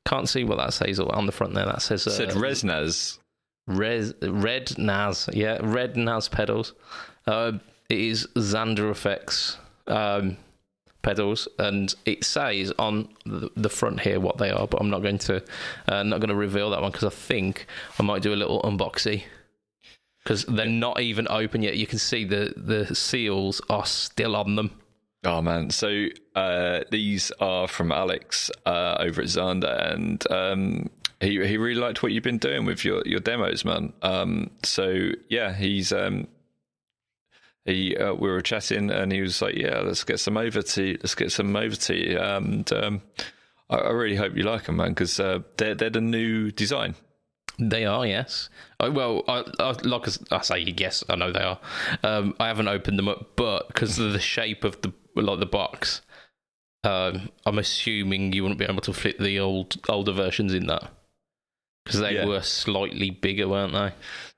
[0.06, 3.20] can't see what that says on the front there, that says uh, Said Resnaz.
[3.68, 6.74] Res, red Naz, yeah, red Naz pedals.
[7.28, 7.54] Uh,
[7.90, 10.38] it is Xander Effects um,
[11.02, 15.20] pedals, and it says on the, front here what they are, but I'm not going
[15.20, 15.44] to
[15.88, 17.68] uh, not going to reveal that one because I think
[18.00, 19.24] I might do a little unboxing
[20.24, 21.78] because they're not even open yet.
[21.78, 24.81] You can see the the seals are still on them.
[25.24, 25.70] Oh man!
[25.70, 31.80] So uh, these are from Alex uh, over at Xander, and um, he he really
[31.80, 33.94] liked what you've been doing with your, your demos, man.
[34.02, 36.28] Um, so yeah, he's um,
[37.66, 40.98] he uh, we were chatting, and he was like, "Yeah, let's get some over to
[41.02, 43.02] let's get some over to you." And um,
[43.70, 46.96] I, I, really hope you like them, man, because uh, they're they're the new design.
[47.60, 48.50] They are, yes.
[48.80, 51.60] I, well, I, I, like I say, yes, I know they are.
[52.02, 55.46] Um, I haven't opened them up, but because of the shape of the like the
[55.46, 56.02] box,
[56.84, 60.92] um, I'm assuming you wouldn't be able to fit the old older versions in that
[61.86, 62.26] because they yeah.
[62.26, 63.94] were slightly bigger, weren't they?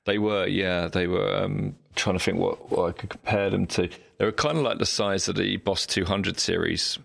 [0.06, 0.88] They were, yeah.
[0.88, 1.43] They were.
[1.43, 3.89] Um, trying to think what, what I could compare them to.
[4.17, 6.98] They were kind of like the size of the Boss 200 series.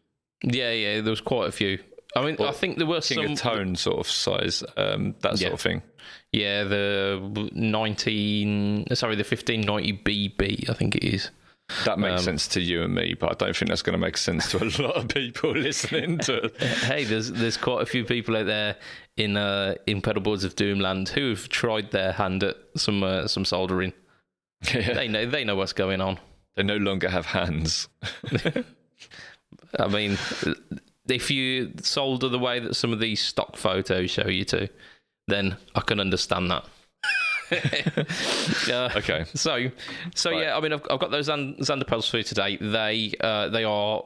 [0.42, 1.00] Yeah, yeah.
[1.00, 1.78] There was quite a few.
[2.16, 5.38] I mean, I think there were King some of Tone sort of size, um, that
[5.38, 5.52] sort Yeah.
[5.52, 5.82] of thing.
[6.32, 11.30] Yeah, the 19, sorry, the 1590 BB, I think it is.
[11.84, 13.98] That makes Um, sense to you and me, but I don't think that's going to
[13.98, 16.56] make sense to a lot of people listening to it.
[16.62, 18.76] Hey, there's there's quite a few people out there
[19.16, 23.92] in uh, in pedalboards of Doomland who've tried their hand at some uh, some soldering.
[24.72, 24.94] Yeah.
[24.94, 26.18] They know they know what's going on.
[26.56, 27.88] They no longer have hands.
[29.78, 30.16] I mean,
[31.08, 34.68] if you solder the way that some of these stock photos show you to,
[35.28, 36.64] then I can understand that.
[38.70, 39.24] Uh, Okay.
[39.34, 39.70] So,
[40.14, 40.42] so Right.
[40.42, 42.56] yeah, I mean, I've, I've got those Xander pedals for you today.
[42.56, 44.04] They uh, they are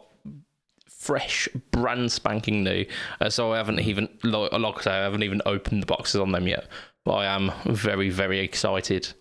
[0.89, 2.85] fresh, brand spanking new.
[3.21, 6.21] Uh, so I haven't even, like, like I say, I haven't even opened the boxes
[6.21, 6.69] on them yet.
[7.05, 9.13] But I am very, very excited.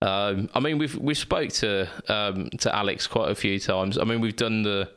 [0.00, 3.98] Um, I mean, we've we've spoke to um, to Alex quite a few times.
[3.98, 4.90] I mean, we've done the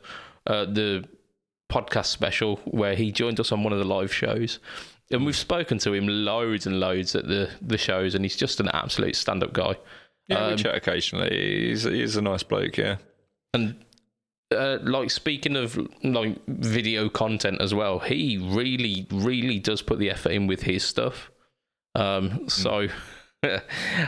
[0.46, 1.04] uh, the
[1.70, 4.58] podcast special where he joined us on one of the live shows.
[5.10, 8.60] And we've spoken to him loads and loads at the, the shows, and he's just
[8.60, 9.76] an absolute stand up guy.
[10.28, 11.68] Yeah, Um, we chat occasionally.
[11.68, 12.96] He's, he's a nice bloke, yeah.
[13.52, 13.84] And
[14.52, 20.10] uh, like speaking of like video content as well, he really, really does put the
[20.10, 21.30] effort in with his stuff.
[21.94, 22.88] Um, so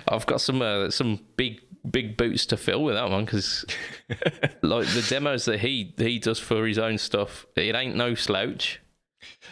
[0.09, 3.67] I've got some uh, some big big boots to fill with that one because
[4.63, 8.81] like the demos that he he does for his own stuff, it ain't no slouch.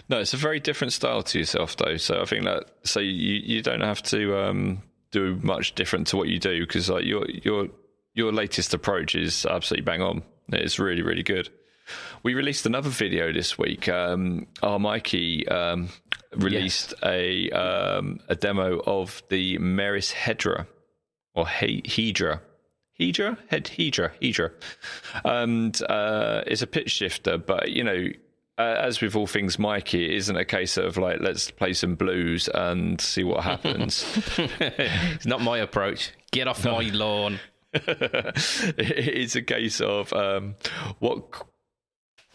[0.08, 1.96] No, it's a very different style to yourself, though.
[1.96, 6.16] So I think that so you you don't have to um, do much different to
[6.16, 7.68] what you do because like your your
[8.14, 10.22] your latest approach is absolutely bang on.
[10.48, 11.48] It's really really good.
[12.22, 13.88] We released another video this week.
[13.88, 15.88] Um, our Mikey um,
[16.36, 20.66] released a um, a demo of the Meris Hedra
[21.34, 22.40] or he- Hedra.
[23.00, 24.52] Hedra, Hed Hedra, Hedra,
[25.24, 27.36] and uh, it's a pitch shifter.
[27.38, 28.08] But you know,
[28.58, 31.94] uh, as with all things Mikey, it isn't a case of like let's play some
[31.94, 34.04] blues and see what happens.
[34.38, 36.12] it's not my approach.
[36.30, 37.40] Get off my lawn.
[37.74, 40.56] it's a case of um,
[40.98, 41.32] what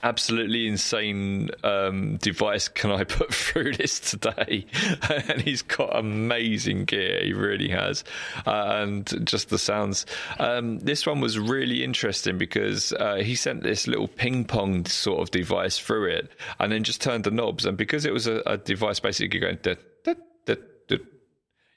[0.04, 4.66] absolutely insane um, device can I put through this today?
[5.10, 8.04] and he's got amazing gear, he really has.
[8.46, 10.06] Uh, and just the sounds.
[10.40, 15.22] Um, this one was really interesting because uh, he sent this little ping pong sort
[15.22, 17.66] of device through it and then just turned the knobs.
[17.66, 19.58] And because it was a, a device basically going,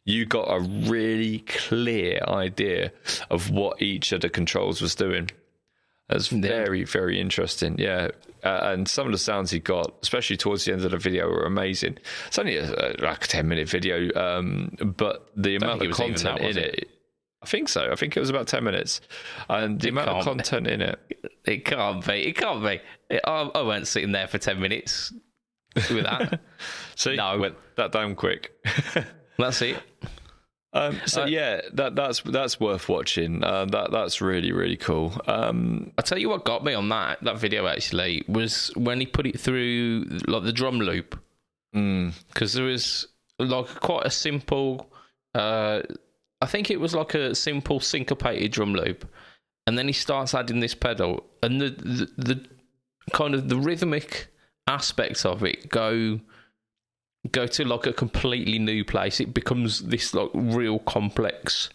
[0.04, 2.92] you got a really clear idea
[3.30, 5.30] of what each of the controls was doing.
[6.10, 7.76] That's very, very interesting.
[7.78, 8.08] Yeah.
[8.42, 11.28] Uh, and some of the sounds he got, especially towards the end of the video,
[11.28, 11.98] were amazing.
[12.26, 16.00] It's only a, like a 10 minute video, um, but the amount of it was
[16.00, 16.74] even content that, in it?
[16.80, 16.90] it,
[17.42, 17.90] I think so.
[17.92, 19.00] I think it was about 10 minutes.
[19.48, 20.42] And the It amount of can't be.
[20.44, 20.98] content in it.
[21.44, 22.12] It can't be.
[22.28, 22.80] It can't be.
[23.14, 25.12] It, I, I weren't sitting there for 10 minutes
[25.74, 26.40] with that.
[26.96, 27.24] See, No.
[27.24, 28.52] I went that down quick.
[29.38, 29.76] That's it.
[30.72, 33.42] Um, so, Uh, yeah, that, that's that's worth watching.
[33.42, 35.12] Uh, that That's really, really cool.
[35.26, 39.06] Um, I'll tell you what got me on that that video actually was when he
[39.06, 41.18] put it through like the drum loop
[41.74, 43.06] mm, because there was
[43.38, 44.90] like quite a simple
[45.34, 45.80] uh
[46.42, 49.10] I think it was like a simple syncopated drum loop
[49.66, 52.46] and then he starts adding this pedal and the the, the
[53.12, 54.28] kind of the rhythmic
[54.66, 56.20] aspects of it go
[57.30, 59.20] go to like a completely new place.
[59.20, 61.70] It becomes this like real complex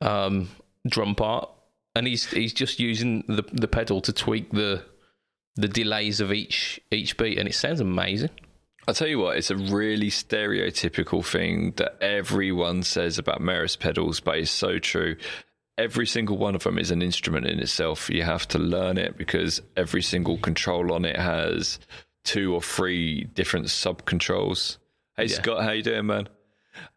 [0.00, 0.50] um,
[0.88, 1.48] drum part,
[1.94, 4.84] and he's he's just using the the pedal to tweak the
[5.56, 8.30] the delays of each each beat, and it sounds amazing.
[8.86, 14.20] I'll tell you what, it's a really stereotypical thing that everyone says about Meris pedals,
[14.20, 15.16] but it's so true.
[15.78, 18.10] Every single one of them is an instrument in itself.
[18.10, 21.78] You have to learn it because every single control on it has
[22.24, 24.78] two or three different sub controls.
[25.16, 25.36] Hey Yeah.
[25.36, 26.28] Scott, how you doing, man?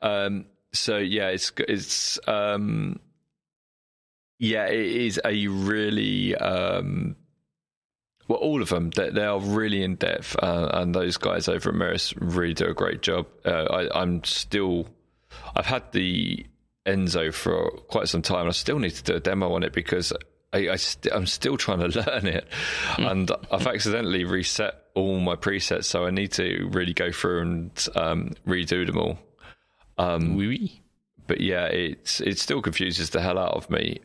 [0.02, 3.00] Um, so yeah, it's it's um,
[4.40, 7.16] yeah, it is a really um,
[8.28, 11.70] well, all of them they, they are really in depth, uh, and those guys over
[11.70, 13.28] at Meris really do a great job.
[13.46, 14.88] Uh, I, I'm still,
[15.56, 16.46] I've had the
[16.86, 18.42] Enzo for quite some time.
[18.42, 20.14] and I still need to do a demo on it because
[20.54, 22.48] I, I st- I'm still trying to learn it,
[22.98, 27.88] and I've accidentally reset all my presets, so I need to really go through and
[27.96, 29.20] um, redo them all.
[30.38, 30.82] Oui, oui.
[31.28, 34.00] But yeah, it's it still confuses the hell out of me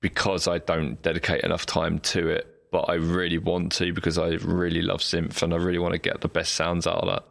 [0.00, 2.50] because I don't dedicate enough time to it.
[2.70, 5.98] But I really want to because I really love synth and I really want to
[5.98, 7.22] get the best sounds out of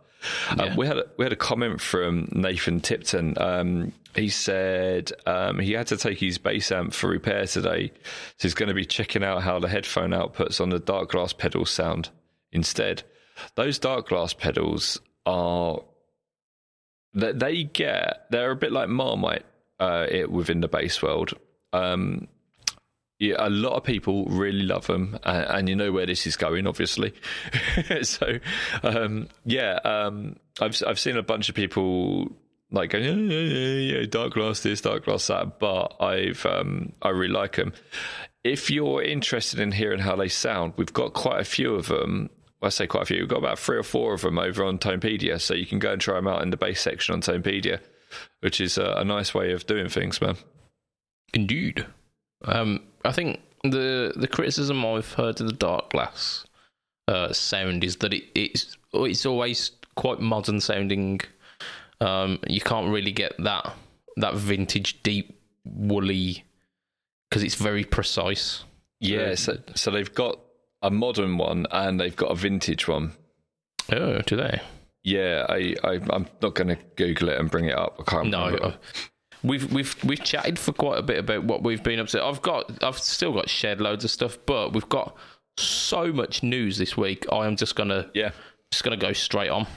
[0.56, 0.62] that.
[0.64, 3.36] Um, we had a, we had a comment from Nathan Tipton.
[3.38, 7.92] Um, he said um, he had to take his bass amp for repair today,
[8.38, 11.72] so he's going to be checking out how the headphone outputs on the Darkglass pedals
[11.72, 12.10] sound
[12.52, 13.04] instead.
[13.56, 15.82] Those Darkglass pedals are
[17.14, 19.46] that they get they're a bit like Marmite
[19.80, 21.34] uh, it, within the bass world.
[21.72, 22.28] Um,
[23.20, 26.36] yeah, a lot of people really love them, and, and you know where this is
[26.36, 27.14] going, obviously.
[28.02, 28.40] so,
[28.84, 32.32] um, yeah, um, I've I've seen a bunch of people
[32.74, 37.56] like going, yeah, yeah, yeah, Darkglass this, Darkglass that, but I've um, I really like
[37.56, 37.72] them.
[38.44, 42.30] If you're interested in hearing how they sound, we've got quite a few of them.
[42.62, 43.20] I say quite a few.
[43.20, 45.94] We've got about three or four of them over on Tonepedia, so you can go
[45.94, 47.80] and try them out in the bass section on Tonepedia,
[48.42, 50.38] which is a, a nice way of doing things, man.
[51.34, 51.86] Indeed.
[52.46, 56.46] Um, I think the the criticism I've heard of the Darkglass
[57.08, 61.22] uh, sound is that it, it's it's always quite modern sounding.
[62.04, 63.74] Um, you can't really get that
[64.18, 66.44] that vintage deep woolly
[67.30, 68.64] because it's very precise.
[69.00, 70.40] Yeah, so, so they've got
[70.82, 73.14] a modern one and they've got a vintage one.
[73.92, 74.62] Oh, do they?
[75.04, 77.96] Yeah, I, I I'm not going to Google it and bring it up.
[78.00, 78.30] I can't.
[78.30, 78.78] No, remember.
[79.44, 82.24] we've we've we've chatted for quite a bit about what we've been up to.
[82.24, 85.18] I've got I've still got shared loads of stuff, but we've got
[85.58, 87.26] so much news this week.
[87.32, 88.32] I am just gonna yeah.
[88.72, 89.68] just gonna go straight on.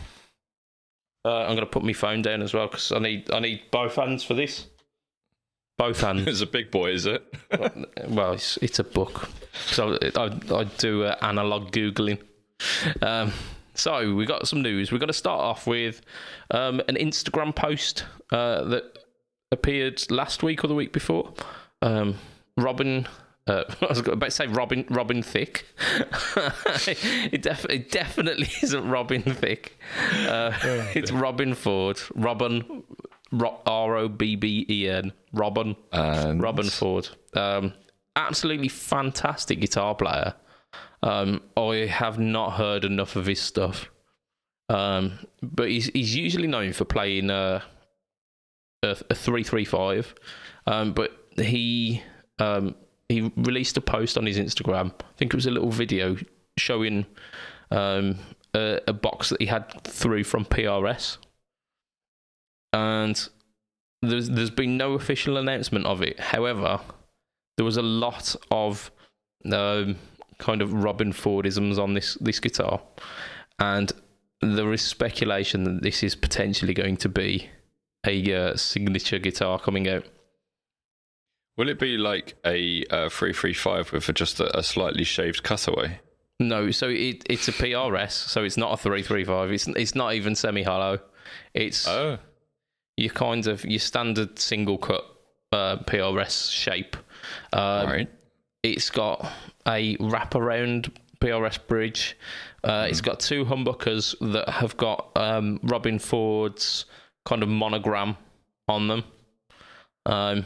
[1.27, 3.97] Uh, I'm gonna put my phone down as well because I need I need both
[3.97, 4.67] hands for this.
[5.77, 6.27] Both hands.
[6.29, 7.23] It's a big boy, is it?
[8.09, 12.21] well, it's it's a book, so I I do uh, analog googling.
[13.03, 13.33] Um,
[13.75, 14.91] so we got some news.
[14.93, 16.01] We're going to start off with
[16.51, 18.99] um, an Instagram post uh, that
[19.53, 21.35] appeared last week or the week before.
[21.83, 22.19] Um,
[22.59, 23.07] Robben.
[23.47, 25.65] Uh, I was about to say Robin Robin Thicke.
[26.37, 29.77] it, def- it definitely isn't Robin Thicke.
[30.27, 30.53] Uh,
[30.95, 31.97] it's Robben Ford.
[32.17, 32.83] Robben
[33.33, 35.13] R O B B E N.
[35.35, 35.77] Robben.
[35.93, 37.09] And Robben Ford.
[37.35, 37.73] Um,
[38.17, 40.35] absolutely fantastic guitar player.
[41.03, 43.91] Um, I have not heard enough of his stuff.
[44.69, 47.61] Um, but he's he's usually known for playing uh,
[48.83, 50.13] a a three three five.
[50.67, 52.03] Um, but he
[52.41, 52.75] um,
[53.09, 54.93] he released a post on his Instagram.
[54.93, 56.17] I think it was a little video
[56.59, 57.07] showing
[57.71, 58.19] um,
[58.55, 61.19] a, a box that he had through from PRS,
[62.73, 63.29] and
[64.03, 66.19] there's there's been no official announcement of it.
[66.19, 66.81] However,
[67.57, 68.91] there was a lot of
[69.53, 69.97] um,
[70.39, 72.81] kind of Robben Fordisms on this this guitar,
[73.59, 73.93] and
[74.43, 77.49] there is speculation that this is potentially going to be
[78.07, 80.05] a uh, signature guitar coming out.
[81.57, 85.43] Will it be like a uh, three three five with just a, a slightly shaved
[85.43, 86.01] cutaway?
[86.39, 89.51] No, so it it's a PRS, so it's not a three three five.
[89.51, 91.01] It's it's not even semi hollow.
[91.55, 92.19] It's Oh,
[92.97, 95.05] your kind of your standard single cut
[95.53, 96.97] uh, PRS shape.
[97.53, 98.11] Um, right.
[98.63, 99.31] It's got
[99.67, 102.19] a wraparound PRS bridge.
[102.65, 106.85] Uh, It's got two humbuckers that have got um, Robben Ford's
[107.25, 108.17] kind of monogram
[108.69, 109.05] on them.
[110.07, 110.45] Um,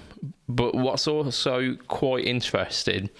[0.48, 3.10] but what's also quite interesting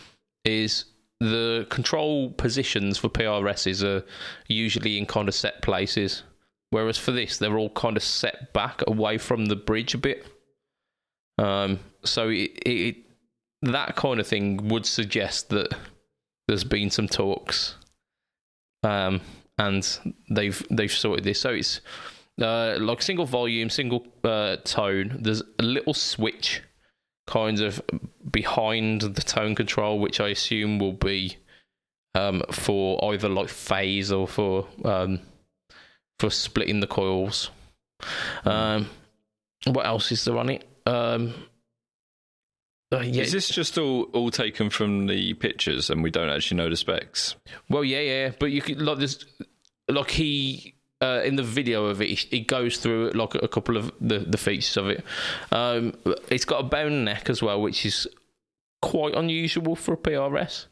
[0.45, 0.87] is
[1.21, 4.05] the control positions for PRSs are
[4.49, 6.23] usually in kind of set places,
[6.71, 10.27] whereas for this they're all kind of set back away from the bridge a bit.
[11.39, 12.97] Um, so it, it
[13.63, 15.75] that kind of thing would suggest that
[16.49, 17.75] there's been some talks,
[18.83, 19.21] um,
[19.59, 21.41] and they've they've sorted this.
[21.41, 21.83] So it's
[22.41, 25.19] uh, like single volume, single uh, tone.
[25.21, 26.63] There's a little switch
[27.27, 27.81] kind of
[28.31, 31.37] behind the tone control, which I assume will be
[32.15, 35.21] um, for either like phase or for um,
[36.19, 37.51] for splitting the coils.
[38.45, 38.89] Um,
[39.65, 40.67] what else is there on it?
[40.87, 41.35] Um,
[42.93, 46.57] uh, yeah, Is this just all, all taken from the pictures and we don't actually
[46.57, 47.37] know the specs?
[47.69, 49.25] Well, yeah, yeah, but you could like this,
[49.89, 53.93] like he uh, in the video of it, he goes through like a couple of
[54.01, 55.05] the the features of it.
[55.53, 55.95] Um,
[56.29, 58.07] it's got a bone neck as well, which is
[58.83, 60.67] quite unusual for a PRS.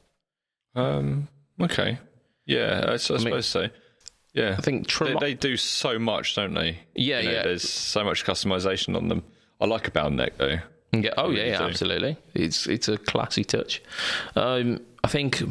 [0.74, 1.28] Um,
[1.60, 1.98] okay.
[2.46, 3.68] Yeah, I, I suppose so.
[4.34, 4.54] Yeah.
[4.56, 6.80] I think They, they do so much, don't they?
[6.94, 7.42] Yeah, You know, yeah.
[7.42, 9.24] There's so much customization on them.
[9.60, 10.58] I like a bound neck though.
[10.92, 12.16] Yeah, oh yeah, really yeah, absolutely.
[12.34, 13.82] It's it's a classy touch.
[14.36, 15.42] Um, I think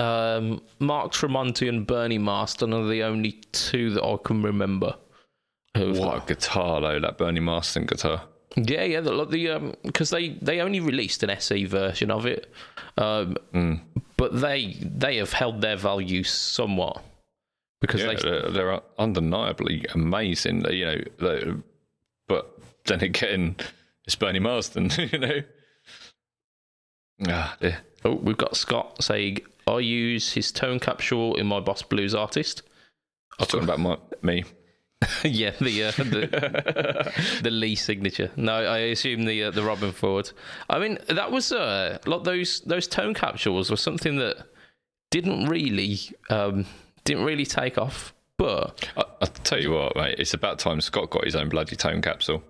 [0.00, 4.94] um, Mark Tremonti and Bernie Marsden are the only two that I can remember.
[5.74, 8.22] What got- a guitar though, that Bernie Marsden guitar.
[8.56, 12.26] Yeah, yeah, the, like the um, because they they only released an SE version of
[12.26, 12.52] it,
[12.98, 13.36] um,
[14.16, 17.00] but they they have held their value somewhat
[17.80, 20.64] because Yeah, they they're, they're undeniably amazing.
[20.68, 21.52] You know, they-
[22.26, 23.54] but then again,
[24.04, 24.90] it's Bernie Marsden.
[25.12, 25.42] You know.
[27.28, 27.78] Ah, dear.
[28.04, 32.62] oh we've got Scott saying I use his tone capsule in my Boss Blues artist.
[33.38, 34.44] I was talking about my, me.
[35.24, 38.30] yeah, the uh, the the Lee signature.
[38.36, 40.30] No, I assume the uh, the Robben Ford.
[40.68, 44.46] I mean, that was uh, like those those tone capsules were something that
[45.10, 45.98] didn't really
[46.28, 46.66] um,
[47.04, 50.16] didn't really take off, but I, I'll tell you what, mate.
[50.18, 52.42] It's about time Scott got his own bloody tone capsule.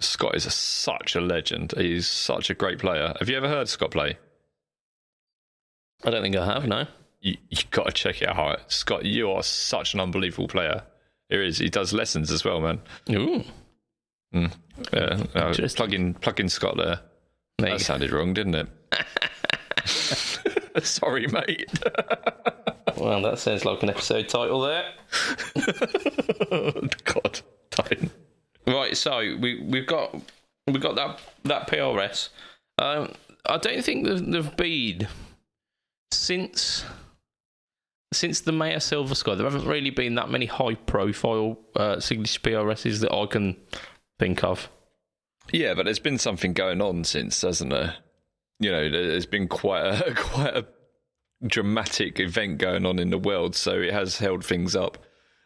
[0.00, 1.74] Scott is a, such a legend.
[1.76, 3.12] He's such a great player.
[3.18, 4.16] Have you ever heard Scott play?
[6.04, 6.66] I don't think I have.
[6.66, 6.86] No.
[7.20, 9.04] You you got to check it out, Scott.
[9.04, 10.82] You are such an unbelievable player.
[11.28, 11.58] Here is.
[11.58, 12.80] He does lessons as well, man.
[13.10, 13.44] Ooh,
[14.32, 17.00] Yeah, uh, plug in plug in Scott there.
[17.58, 18.68] there That sounded wrong, didn't it?
[20.82, 21.70] Sorry, mate.
[22.96, 24.84] Well, that sounds like an episode title there.
[27.04, 27.40] God,
[27.70, 28.10] don't.
[28.66, 30.14] Right, so we we've got
[30.66, 32.28] we've got that that PRS.
[32.78, 33.12] Um,
[33.46, 35.06] I don't think there've, there've been
[36.12, 36.84] since
[38.12, 39.34] since the Mayer Silver Sky.
[39.36, 43.56] There haven't really been that many high profile uh, signature PRSs that I can
[44.18, 44.68] think of.
[45.52, 47.94] Yeah, but there's been something going on since, hasn't there?
[48.58, 50.66] You know, there- there's been quite a quite a
[51.46, 54.98] dramatic event going on in the world, so it has held things up.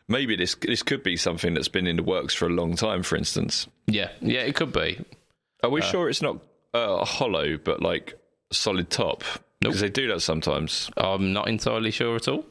[0.09, 3.03] Maybe this this could be something that's been in the works for a long time.
[3.03, 5.03] For instance, Yeah, yeah, it could be.
[5.63, 6.39] are we sure it's not
[6.75, 8.19] uh, hollow, but like
[8.53, 9.23] solid top?
[9.71, 10.91] Because they do that sometimes.
[10.97, 12.45] I'm not entirely sure at all,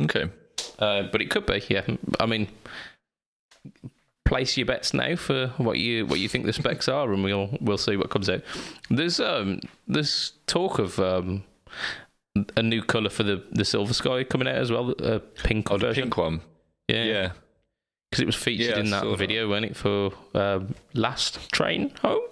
[0.00, 0.24] Okay.
[0.78, 1.62] uh, but it could be.
[1.68, 1.84] Yeah,
[2.20, 2.48] I mean,
[4.24, 7.56] place your bets now for what you what you think the specs are, and we'll
[7.60, 8.42] we'll see what comes out.
[8.90, 11.44] There's um there's talk of um
[12.56, 15.76] a new color for the the Silver Sky coming out as well, a pink Oh,
[15.76, 16.04] version.
[16.04, 16.40] pink one.
[16.88, 17.32] yeah, Yeah.
[18.10, 19.18] because it was featured Yeah, in that saw that.
[19.18, 22.22] video, wasn't it, for um, last train home?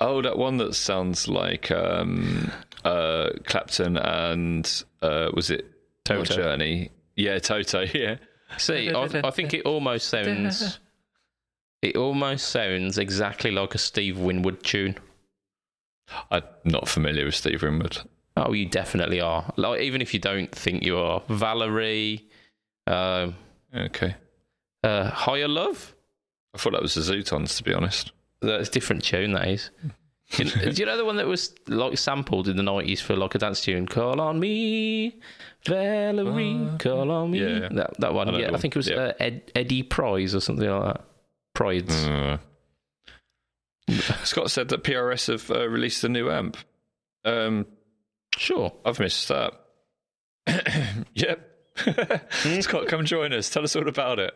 [0.00, 2.50] Oh, that one that sounds like um,
[2.84, 5.70] uh, Clapton and uh, was it
[6.04, 6.24] Toto.
[6.34, 6.90] Journey?
[7.16, 7.84] Yeah, Toto.
[7.94, 8.16] Yeah.
[8.58, 10.80] See, I, I think it almost sounds.
[11.82, 14.96] It almost sounds exactly like a Steve Winwood tune.
[16.32, 17.98] I'm not familiar with Steve Winwood.
[18.36, 19.52] Oh, you definitely are.
[19.56, 22.26] Like, even if you don't think you are, Valerie,
[22.88, 23.36] um,
[23.74, 24.16] Okay.
[24.82, 25.94] uh, Higher Love.
[26.54, 28.10] I thought that was the Zutons, to be honest.
[28.40, 29.32] That's a different tune.
[29.32, 29.70] That is.
[30.36, 33.38] do, you, know the one that was like sampled in the nineties for like a
[33.38, 33.86] dance tune?
[33.86, 35.18] Call on me,
[35.66, 36.68] Valerie.
[36.78, 37.42] call on me.
[37.44, 37.68] Uh, yeah.
[37.72, 38.28] That that one.
[38.34, 38.96] I yeah, I think it was Yeah.
[38.96, 41.04] uh, Ed, Eddie Prize or something like that.
[41.54, 42.04] Prides.
[42.04, 42.38] Uh,
[44.24, 46.56] Scott said that PRS have uh, released a new amp.
[47.24, 47.66] Um,
[48.36, 48.72] Sure.
[48.84, 49.52] I've missed that.
[51.14, 51.46] yep.
[52.60, 53.50] Scott, come join us.
[53.50, 54.34] Tell us all about it.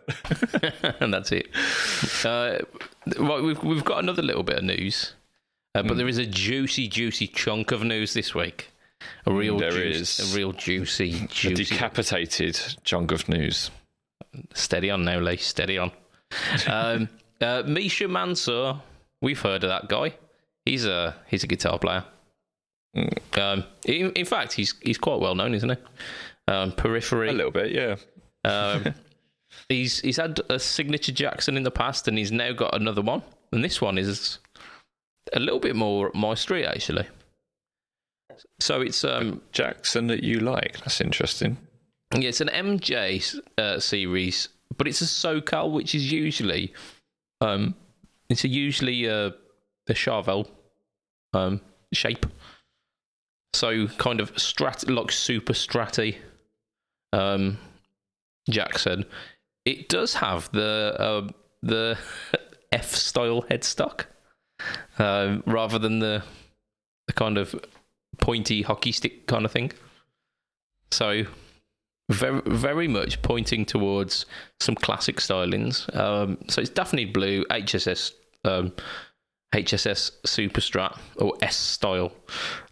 [1.00, 1.48] and that's it.
[2.24, 2.58] Uh,
[3.18, 5.14] right, we've we've got another little bit of news,
[5.74, 5.88] uh, Hmm.
[5.88, 8.70] but there is a juicy, juicy chunk of news this week.
[9.26, 10.32] A real, There juice, is.
[10.34, 11.64] a real juicy, A juicy.
[11.64, 13.70] decapitated chunk of news.
[14.54, 15.36] steady on now, Lee.
[15.36, 15.90] Steady on.
[16.68, 17.08] Um,
[17.40, 18.80] uh, Misha Mansoor,
[19.20, 20.14] we've heard of that guy.
[20.64, 22.04] He's a he's a guitar player.
[22.94, 23.40] Hmm.
[23.40, 25.76] Um, in, in fact, he's he's quite well known, isn't he?
[26.52, 27.28] Um, Periphery.
[27.28, 27.96] A little bit, yeah.
[29.68, 33.22] He's he's had a signature Jackson in the past, and he's now got another one.
[33.52, 34.38] And this one is
[35.32, 37.06] a little bit more my street, actually.
[38.60, 40.78] So it's um Jackson that you like.
[40.80, 41.56] That's interesting.
[42.12, 46.72] Yeah, it's an MJ uh, series, but it's a SoCal, which is usually,
[47.40, 47.74] um,
[48.28, 49.30] it's a usually uh,
[49.86, 50.48] the Charvel
[51.32, 51.60] um,
[51.92, 52.26] shape.
[53.52, 56.16] So kind of strat, like super stratty.
[57.12, 57.58] Um,
[58.48, 59.06] Jack said
[59.64, 61.28] it does have the uh,
[61.62, 61.98] the
[62.72, 64.06] F style headstock,
[64.98, 66.22] um, rather than the
[67.06, 67.54] the kind of
[68.18, 69.72] pointy hockey stick kind of thing.
[70.90, 71.24] So
[72.10, 74.26] very very much pointing towards
[74.60, 75.94] some classic stylings.
[75.96, 78.12] Um, so it's definitely blue HSS
[78.44, 78.72] um,
[79.54, 82.12] HSS Super Strat or S style.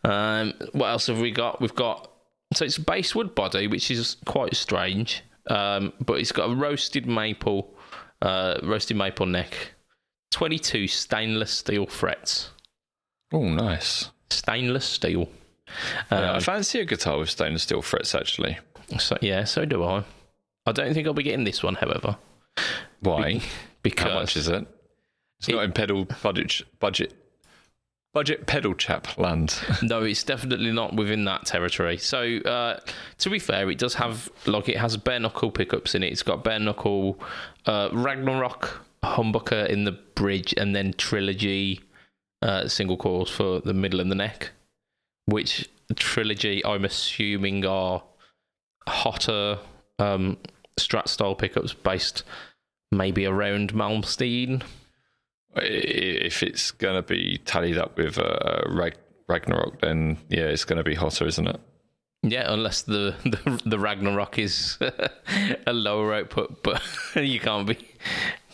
[0.05, 1.61] Um, what else have we got?
[1.61, 2.11] We've got
[2.55, 7.07] so it's a basswood body, which is quite strange, um, but it's got a roasted
[7.07, 7.75] maple,
[8.21, 9.75] uh, roasted maple neck,
[10.31, 12.51] twenty-two stainless steel frets.
[13.33, 14.11] Oh, nice.
[14.31, 15.29] Stainless steel.
[16.11, 18.15] Yeah, I Um, fancy a guitar with stainless steel frets.
[18.15, 18.59] Actually,
[18.99, 20.05] so yeah, so do I.
[20.67, 22.17] I don't think I'll be getting this one, however,
[23.01, 23.41] why?
[23.83, 24.67] because How much is it?
[25.41, 27.15] It's It- not in pedal budget budget
[28.13, 29.59] budget pedal chap land.
[29.83, 31.99] No, it's definitely not within that territory.
[31.99, 32.81] So, uh,
[33.19, 36.13] to be fair, it does have like it has bare knuckle pickups in it.
[36.13, 37.19] It's got bare knuckle,
[37.67, 41.81] uh, Ragnarok humbucker in the bridge, and then trilogy
[42.43, 44.51] uh, single coils for the middle and the neck.
[45.27, 48.03] Which trilogy I'm assuming are
[48.89, 49.59] hotter
[49.99, 50.39] um,
[50.79, 52.25] Strat style pickups based
[52.91, 54.63] maybe around Malmsteen.
[55.57, 58.63] If it's going to be tallied up with uh,
[59.29, 61.61] Ragnarok, then yeah, it's going to be hotter, isn't it?
[62.23, 64.79] Yeah, unless the the, the Ragnarok is
[65.67, 66.81] a lower output, but
[67.17, 67.79] you can't be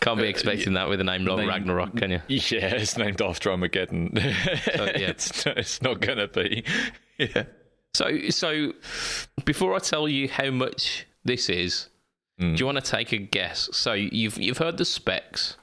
[0.01, 2.23] can't be expecting that with a name like Ragnarok, can you?
[2.29, 4.13] Yeah, it's named after Armageddon.
[4.15, 4.63] yeah.
[4.79, 6.65] it's, it's not going to be.
[7.19, 7.45] Yeah.
[7.95, 8.73] So so
[9.45, 11.89] before I tell you how much this is,
[12.39, 13.69] do you want to take a guess?
[13.73, 15.57] So you've you've heard the specs.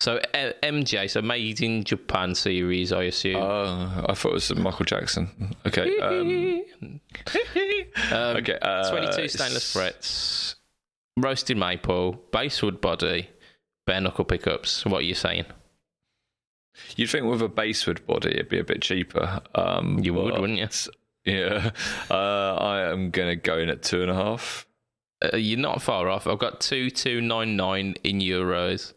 [0.00, 0.20] So
[0.62, 3.42] MJ, so made in Japan series, I assume.
[3.42, 5.54] Uh, I thought it was Michael Jackson.
[5.66, 5.98] Okay.
[5.98, 6.62] Um,
[8.12, 8.56] Um, okay.
[8.62, 10.54] Uh, 22 stainless frets,
[11.16, 13.28] roasted maple, basswood body,
[13.86, 14.86] bare knuckle pickups.
[14.86, 15.46] What are you saying?
[16.96, 19.40] You'd think with a basswood body, it'd be a bit cheaper.
[19.56, 20.68] Um, You would, wouldn't you?
[21.24, 21.72] Yeah.
[22.10, 24.66] Uh, I am going to go in at two and a half.
[25.22, 26.26] Uh, you're not far off.
[26.28, 28.94] I've got two two nine nine in euros.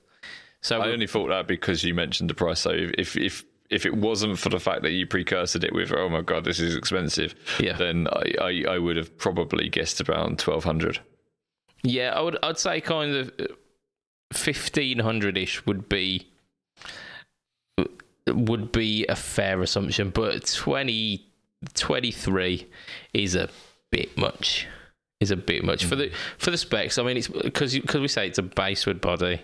[0.62, 2.60] So I only thought that because you mentioned the price.
[2.60, 6.10] So if if if it wasn't for the fact that you precursored it with, oh
[6.10, 7.78] my god, this is expensive, Yeah.
[7.78, 11.00] then I, I, I would have probably guessed around twelve hundred.
[11.84, 13.46] yeah, I would I'd say kind of uh,
[14.34, 16.28] fifteen hundred ish would be
[18.28, 21.26] would be a fair assumption, but 20,
[21.74, 22.68] 23
[23.14, 23.50] is a
[23.92, 24.68] bit much.
[25.20, 26.02] Is a bit much for hmm.
[26.02, 26.98] the for the specs.
[26.98, 29.42] I mean, it's because because we say it's a basswood body.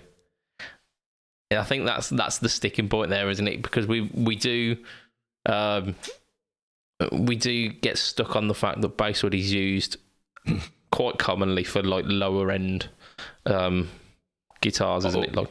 [1.51, 3.61] I think that's that's the sticking point there, isn't it?
[3.61, 4.77] Because we we do
[5.45, 5.95] um,
[7.11, 9.97] we do get stuck on the fact that basswood is used
[10.91, 12.89] quite commonly for like lower end
[13.45, 13.89] um,
[14.61, 15.35] guitars, isn't it?
[15.35, 15.49] Like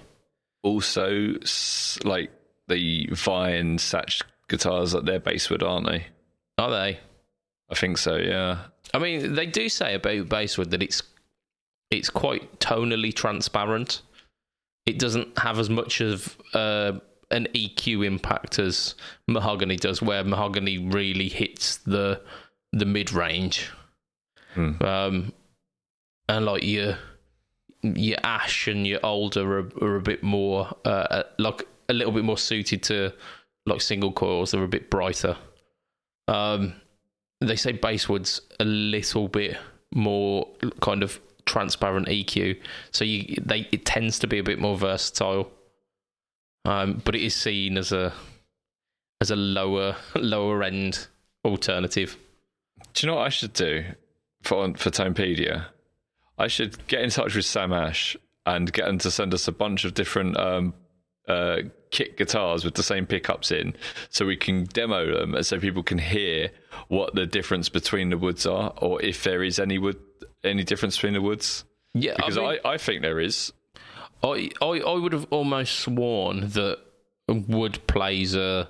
[0.62, 1.34] Also,
[2.04, 2.30] like
[2.68, 6.06] the Vine Satch guitars, like they're basswood, aren't they?
[6.58, 6.98] are they?
[7.70, 8.16] I think so.
[8.16, 8.58] Yeah.
[8.94, 11.02] I mean, they do say about basswood that it's
[11.90, 14.02] it's quite tonally transparent.
[14.86, 16.92] It doesn't have as much of uh,
[17.30, 18.94] an EQ impact as
[19.26, 22.22] mahogany does, where mahogany really hits the
[22.72, 23.70] the mid range.
[24.54, 24.82] Hmm.
[24.82, 25.32] Um,
[26.28, 26.98] and like your
[27.82, 32.24] your ash and your alder are, are a bit more uh, like a little bit
[32.24, 33.12] more suited to
[33.66, 34.50] like single coils.
[34.50, 35.36] They're a bit brighter.
[36.28, 36.74] Um,
[37.40, 39.56] they say basswood's a little bit
[39.94, 40.48] more
[40.80, 45.50] kind of transparent EQ, so you they it tends to be a bit more versatile.
[46.64, 48.12] Um, but it is seen as a
[49.20, 51.06] as a lower lower end
[51.44, 52.18] alternative.
[52.92, 53.84] Do you know what I should do
[54.42, 55.66] for for Tonepedia?
[56.38, 59.52] I should get in touch with Sam Ash and get him to send us a
[59.52, 60.74] bunch of different um,
[61.26, 61.58] uh,
[61.90, 63.74] kit guitars with the same pickups in,
[64.10, 66.50] so we can demo them, so people can hear
[66.88, 69.98] what the difference between the woods are, or if there is any wood
[70.46, 71.64] any difference between the woods.
[71.94, 73.52] Yeah, Because I, mean, I, I think there is.
[74.22, 76.78] I, I I would have almost sworn that
[77.28, 78.68] wood plays a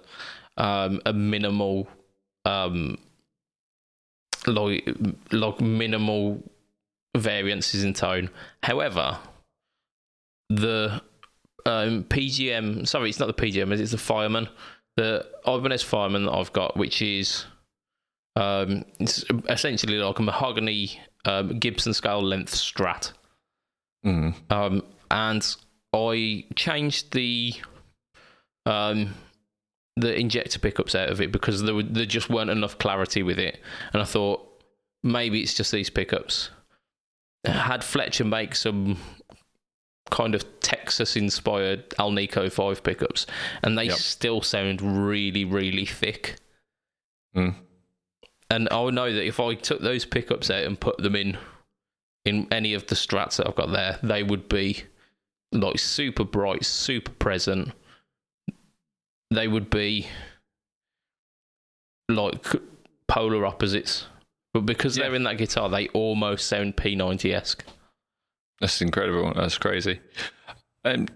[0.57, 1.89] um, a minimal
[2.45, 2.99] um
[4.47, 4.89] like
[5.33, 6.43] like minimal
[7.17, 8.31] variances in tone.
[8.63, 9.19] However,
[10.49, 11.03] the
[11.65, 14.49] um, PGM sorry, it's not the PGM, it's the fireman.
[14.97, 17.45] The Ibanez fireman that I've got, which is
[18.37, 23.13] um it's essentially like a mahogany um, Gibson scale length Strat,
[24.05, 24.35] Mm.
[24.51, 25.57] um, and
[25.93, 27.55] I changed the
[28.65, 29.15] um,
[29.97, 33.39] the injector pickups out of it because there, were, there just weren't enough clarity with
[33.39, 33.61] it,
[33.93, 34.63] and I thought
[35.03, 36.51] maybe it's just these pickups.
[37.47, 38.99] I had Fletcher make some
[40.11, 43.27] kind of Texas inspired Alnico 5 pickups,
[43.63, 43.97] and they Yep.
[43.97, 46.37] still sound really, really thick.
[47.37, 47.55] Mm.
[48.51, 51.37] And I know that if I took those pickups out and put them in
[52.25, 54.85] in any of the strats that I've got there, they would be
[55.53, 57.73] like super bright, super present.
[59.31, 60.07] They would be
[62.09, 62.45] like
[63.09, 64.07] polar opposites.
[64.55, 65.05] But because Yeah.
[65.05, 67.65] they're in that guitar, they almost sound P90 esque.
[68.61, 69.33] That's incredible.
[69.35, 70.01] That's crazy.
[70.85, 71.11] And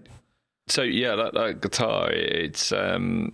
[0.67, 3.33] so yeah, that, that guitar, it's um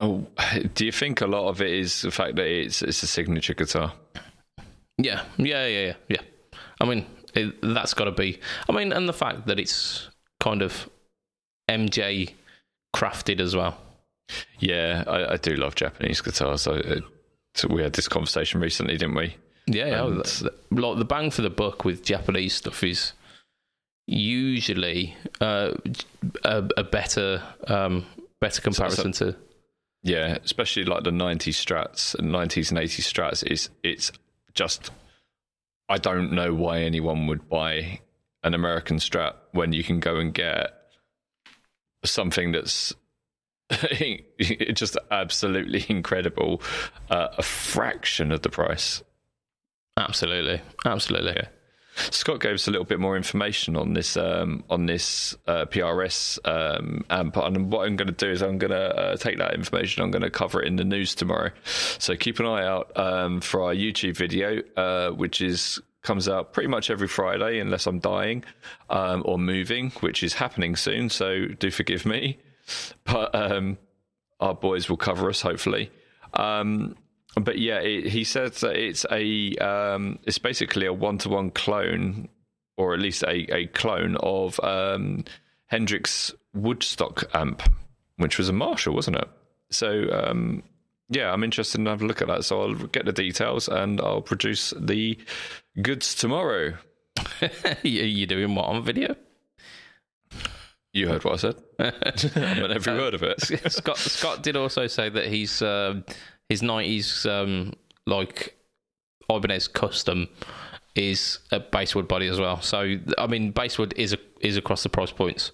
[0.00, 0.26] oh
[0.74, 3.54] do you think a lot of it is the fact that it's it's a signature
[3.54, 3.92] guitar?
[4.98, 6.20] Yeah, yeah, yeah, yeah, yeah.
[6.80, 8.40] I mean, it, that's got to be.
[8.68, 10.08] I mean, and the fact that it's
[10.40, 10.88] kind of
[11.70, 12.34] MJ
[12.94, 13.78] crafted as well.
[14.58, 16.62] Yeah, I, I do love Japanese guitars.
[16.62, 17.00] So, uh,
[17.68, 19.36] we had this conversation recently, didn't we?
[19.66, 20.06] Yeah, yeah.
[20.06, 23.12] And- like the bang for the buck with Japanese stuff is
[24.06, 25.74] usually uh,
[26.44, 28.04] a, a better um,
[28.40, 29.36] better comparison to.
[30.02, 33.46] Yeah, especially like the '90s Strats and '90s and '80s Strats.
[33.46, 34.12] Is it's
[34.54, 34.90] just
[35.88, 38.00] I don't know why anyone would buy
[38.42, 40.72] an American Strat when you can go and get
[42.04, 42.94] something that's
[44.74, 46.62] just absolutely incredible,
[47.10, 49.02] uh, a fraction of the price.
[49.96, 51.32] Absolutely, absolutely.
[51.36, 51.48] Yeah.
[52.10, 56.38] Scott gave us a little bit more information on this um, on this uh, PRS
[56.44, 59.54] um, amp, and what I'm going to do is I'm going to uh, take that
[59.54, 60.02] information.
[60.02, 61.50] I'm going to cover it in the news tomorrow.
[61.98, 66.52] So keep an eye out um, for our YouTube video, uh, which is comes out
[66.52, 68.44] pretty much every Friday, unless I'm dying
[68.88, 71.10] um, or moving, which is happening soon.
[71.10, 72.38] So do forgive me,
[73.04, 73.78] but um,
[74.40, 75.90] our boys will cover us hopefully.
[76.34, 76.96] Um,
[77.44, 81.50] but yeah, it, he says that it's a um, it's basically a one to one
[81.50, 82.28] clone,
[82.76, 85.24] or at least a, a clone of um,
[85.66, 87.62] Hendrix Woodstock amp,
[88.16, 89.28] which was a Marshall, wasn't it?
[89.70, 90.62] So um,
[91.10, 92.44] yeah, I'm interested in having a look at that.
[92.44, 95.18] So I'll get the details and I'll produce the
[95.80, 96.74] goods tomorrow.
[97.82, 99.16] you you doing what on video?
[100.92, 101.56] You heard what I said.
[101.78, 103.40] I meant every word of it.
[103.72, 106.04] Scott Scott did also say that he's um,
[106.48, 107.72] his nineties um,
[108.06, 108.56] like
[109.30, 110.28] Ibanez custom
[110.94, 112.60] is a basswood body as well.
[112.60, 115.52] So I mean, basswood is a, is across the price points.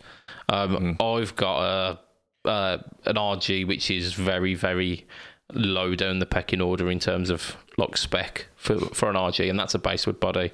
[0.49, 1.99] Um, I've got
[2.45, 5.07] a uh, an RG which is very very
[5.53, 9.59] low down the pecking order in terms of like spec for for an RG, and
[9.59, 10.53] that's a basswood body.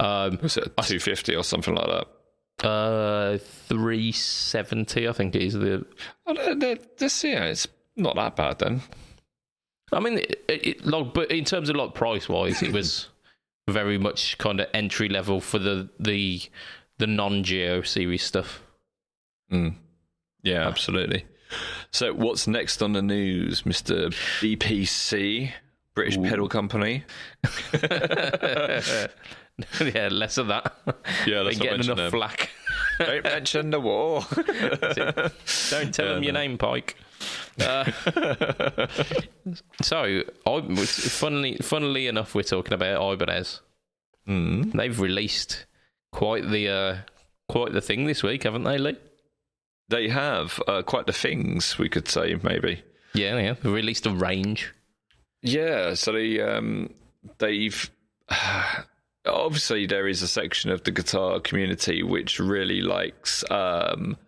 [0.00, 2.66] Um, Was it 250 or something like that?
[2.66, 5.84] uh, three seventy, I think it is the
[6.26, 7.66] Oh, they're- yeah, it's
[7.96, 8.80] not that bad then.
[9.94, 13.08] I mean, it, it, like, but in terms of like price wise, it was
[13.68, 16.42] very much kind of entry level for the the
[16.98, 18.62] the non GIO series stuff.
[19.52, 19.76] Mm.
[20.42, 21.24] Yeah, absolutely.
[21.90, 24.08] So, what's next on the news, Mr.
[24.40, 25.52] BPC,
[25.94, 27.04] British Pedal Company?
[29.80, 30.74] yeah, less of that.
[31.26, 32.10] Yeah, let's Been getting enough them.
[32.10, 32.50] flack.
[32.98, 34.24] Don't mention the war.
[35.70, 36.96] Don't tell them your name, Pike.
[37.60, 37.84] Uh,
[39.82, 43.60] so, I, funnily, funnily enough, we're talking about Ibanez.
[44.28, 44.72] mm.
[44.72, 45.66] They've released
[46.12, 46.96] quite the uh,
[47.48, 48.96] quite the thing this week, haven't they, Lee?
[49.88, 52.82] They have uh, quite the things, we could say, maybe.
[53.14, 53.52] Yeah, yeah.
[53.52, 54.72] They released a range.
[55.42, 56.94] Yeah, so they, um,
[57.38, 57.90] they've.
[59.26, 64.18] Obviously, there is a section of the guitar community which really likes um,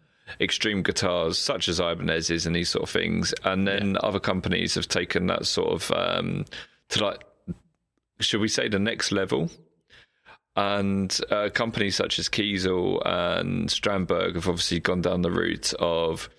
[0.40, 3.34] extreme guitars, such as Ibanez's and these sort of things.
[3.44, 6.44] And then other companies have taken that sort of um,
[6.90, 7.24] to like,
[8.20, 9.50] should we say, the next level.
[10.56, 16.30] And uh, companies such as Kiesel and Strandberg have obviously gone down the route of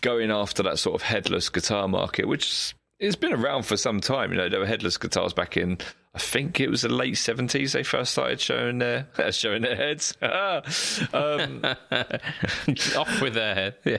[0.00, 4.32] going after that sort of headless guitar market, which it's been around for some time.
[4.32, 5.78] You know, there were headless guitars back in,
[6.12, 7.72] I think it was the late seventies.
[7.72, 10.12] They first started showing their showing their heads.
[10.22, 11.64] um,
[12.96, 13.76] Off with their head.
[13.84, 13.98] Yeah.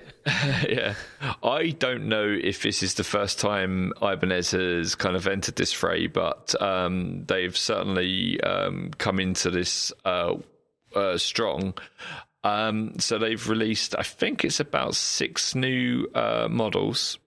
[0.67, 0.93] yeah,
[1.41, 5.71] I don't know if this is the first time Ibanez has kind of entered this
[5.71, 10.35] fray, but um, they've certainly um, come into this uh,
[10.93, 11.75] uh, strong.
[12.43, 17.19] Um, so they've released, I think it's about six new uh, models,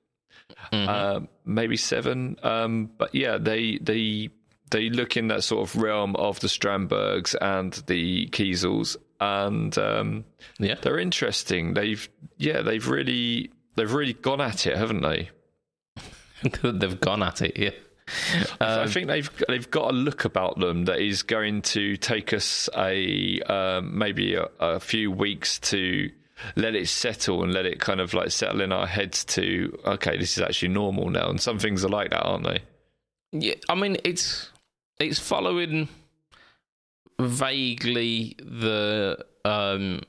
[0.73, 2.37] uh, maybe seven.
[2.43, 4.31] Um, but yeah, they they
[4.71, 10.25] they look in that sort of realm of the Strandbergs and the Kiesels, and um,
[10.59, 10.75] Yeah.
[10.83, 11.75] they're interesting.
[11.75, 12.09] They've
[12.39, 15.31] yeah, they've really they've really gone at it, haven't they?
[16.63, 17.71] They've gone at it, yeah.
[18.61, 22.35] Um, I think they've they've got a look about them that is going to take
[22.35, 26.11] us a um, maybe a, a few weeks to
[26.57, 30.19] let it settle and let it kind of like settle in our heads to okay,
[30.19, 31.31] this is actually normal now.
[31.31, 32.59] And some things are like that, aren't they?
[33.33, 34.51] Yeah, I mean it's
[35.11, 35.89] it's following
[37.21, 40.01] vaguely the um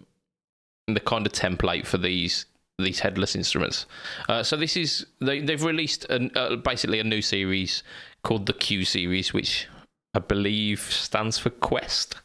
[0.87, 2.45] the kind of template for these
[2.77, 3.85] these headless instruments.
[4.27, 7.83] Uh, so this is they they've released an, uh, basically a new series
[8.23, 9.67] called the Q series, which
[10.13, 12.15] I believe stands for Quest.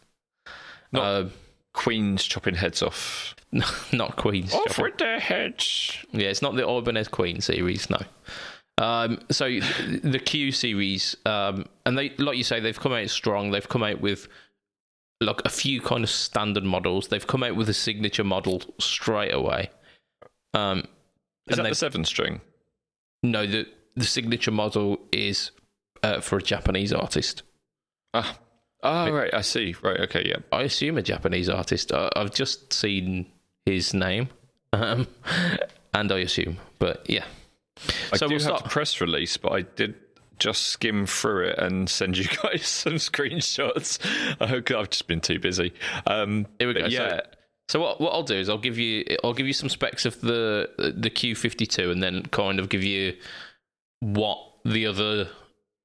[0.92, 1.28] Not- Uh,
[1.72, 3.36] Queens chopping heads off.
[3.92, 4.52] not Queen's.
[4.52, 4.82] Off Chopper.
[4.82, 5.96] with their heads.
[6.10, 7.98] Yeah, it's not the Ibanez Queen series, no.
[8.80, 9.44] Um, so
[10.02, 13.50] the Q series, um, and they, like you say, they've come out strong.
[13.50, 14.26] They've come out with
[15.20, 17.08] like a few kind of standard models.
[17.08, 19.70] They've come out with a signature model straight away.
[20.54, 20.84] Um,
[21.48, 22.40] Is that the seven string?
[23.22, 23.66] no, the
[23.96, 25.50] the signature model is
[26.02, 27.42] uh, for a Japanese artist.
[28.14, 28.38] Ah,
[28.82, 29.32] oh, right.
[29.34, 29.76] I see.
[29.82, 30.00] Right.
[30.00, 30.24] Okay.
[30.26, 30.38] Yeah.
[30.50, 31.92] I assume a Japanese artist.
[31.92, 33.26] I, I've just seen
[33.66, 34.30] his name,
[34.72, 35.06] um,
[35.92, 37.24] and I assume, but yeah.
[38.12, 39.94] I So do we'll have start- press release, but I did
[40.38, 43.98] just skim through it and send you guys some screenshots.
[44.40, 45.72] I hope I've just been too busy.
[46.06, 46.82] Um, Here we go.
[46.82, 47.20] So- Yeah.
[47.68, 50.20] So what what I'll do is I'll give you I'll give you some specs of
[50.20, 53.14] the the Q52 and then kind of give you
[54.00, 55.28] what the other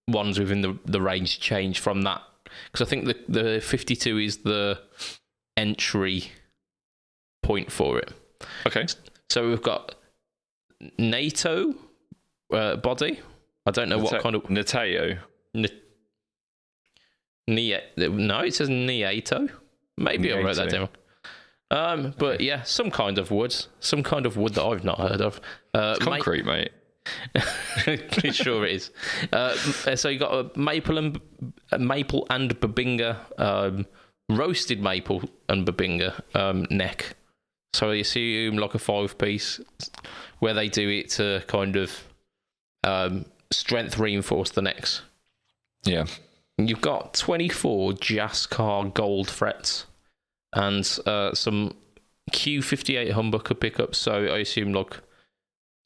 [0.08, 2.24] ones within the the range change from that
[2.72, 4.82] because I think the the 52 is the
[5.58, 6.32] entry
[7.44, 8.12] point for it.
[8.66, 8.88] okay.
[9.30, 9.94] So we've got
[10.98, 11.76] NATO
[12.52, 13.20] uh, body.
[13.66, 15.18] I don't know what kind of Nateo.
[15.56, 15.68] N-
[17.48, 19.50] Nia- no, it says Nieto.
[19.98, 20.90] Maybe I wrote that down.
[21.72, 25.22] Um, but yeah, some kind of wood, some kind of wood that I've not heard
[25.22, 25.40] of.
[25.74, 26.72] Uh, ma- Concrete, mate.
[27.84, 28.92] Pretty sure it is.
[29.32, 29.54] Uh,
[29.96, 31.20] so you got a maple and
[31.72, 33.86] a maple and bubinga, um,
[34.30, 37.16] roasted maple and bubinga um, neck.
[37.74, 39.60] So I assume like a five piece,
[40.40, 41.92] where they do it to kind of
[42.86, 45.02] um, strength reinforce the necks.
[45.84, 46.06] Yeah.
[46.58, 49.86] You've got 24 Jescar gold frets
[50.54, 51.76] and uh, some
[52.32, 53.98] Q58 humbucker pickups.
[53.98, 54.98] So I assume like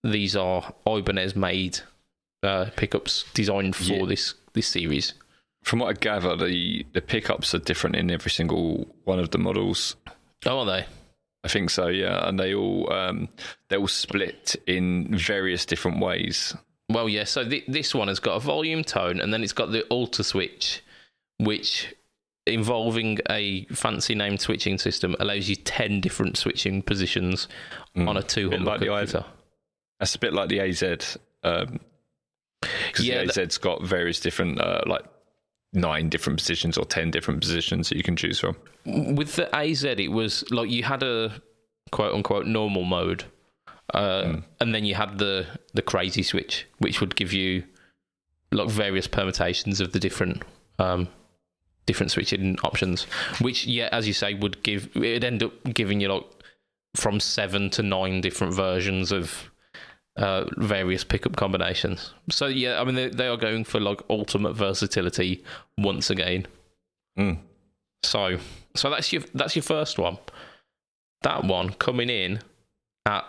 [0.04, 1.80] these are Ibanez made
[2.44, 4.06] uh, pickups designed for Yeah.
[4.06, 5.14] this this series.
[5.64, 9.38] From what I gather, the, the pickups are different in every single one of the
[9.38, 9.96] models.
[10.46, 10.86] Oh, are they?
[11.44, 12.28] I think so, yeah.
[12.28, 13.28] And they all um,
[13.70, 16.56] they all split in various different ways.
[16.90, 17.24] Well, yeah.
[17.26, 20.24] So th- this one has got a volume tone, and then it's got the alter
[20.24, 20.84] switch,
[21.38, 21.94] which
[22.48, 27.48] involving a fancy named switching system allows you 10 different switching positions
[27.96, 29.26] on a two like humbucker i- guitar.
[30.00, 31.18] That's a bit like the AZ.
[31.44, 31.80] Um
[33.00, 35.04] Yeah, the AZ's got various different, uh, like
[35.74, 38.56] nine different positions or ten different positions that you can choose from.
[38.86, 41.32] with the AZ, it was like you had a
[41.92, 43.26] quote unquote normal mode,
[43.94, 47.64] uh, and then you had the the crazy switch, which would give you
[48.52, 50.44] like various permutations of the different
[50.78, 51.08] um,
[51.86, 53.04] different switching options.
[53.42, 56.26] Which, yeah, as you say, would give it'd end up giving you like
[56.96, 59.50] from seven to nine different versions of
[60.18, 62.14] uh, various pickup combinations.
[62.30, 65.44] So yeah, I mean they, they are going for like ultimate versatility
[65.78, 66.46] once again.
[67.18, 67.40] Mm.
[68.04, 68.38] So,
[68.76, 70.18] so that's your that's your first one.
[71.22, 72.42] That one coming in
[73.06, 73.26] at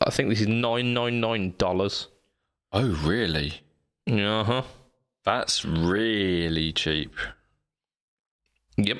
[0.00, 2.08] I think this is nine nine nine dollars.
[2.72, 3.60] Oh, really?
[4.10, 4.62] Uh huh.
[5.24, 7.14] That's really cheap.
[8.76, 8.98] Yep.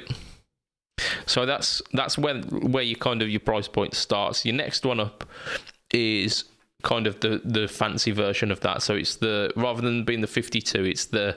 [1.27, 4.45] So that's that's where where your kind of your price point starts.
[4.45, 5.29] Your next one up
[5.93, 6.45] is
[6.83, 8.83] kind of the the fancy version of that.
[8.83, 11.37] So it's the rather than being the 52, it's the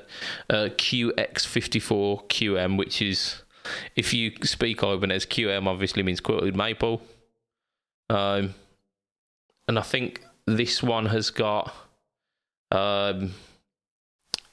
[0.50, 3.42] uh, QX54 QM, which is
[3.96, 7.02] if you speak Ibanez, QM obviously means quilted maple.
[8.10, 8.54] Um,
[9.68, 11.74] and I think this one has got
[12.72, 13.34] um,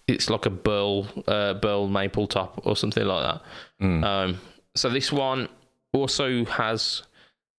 [0.07, 3.43] it's like a burl uh, burl maple top or something like that.
[3.85, 4.05] Mm.
[4.05, 4.41] Um,
[4.75, 5.49] so this one
[5.93, 7.03] also has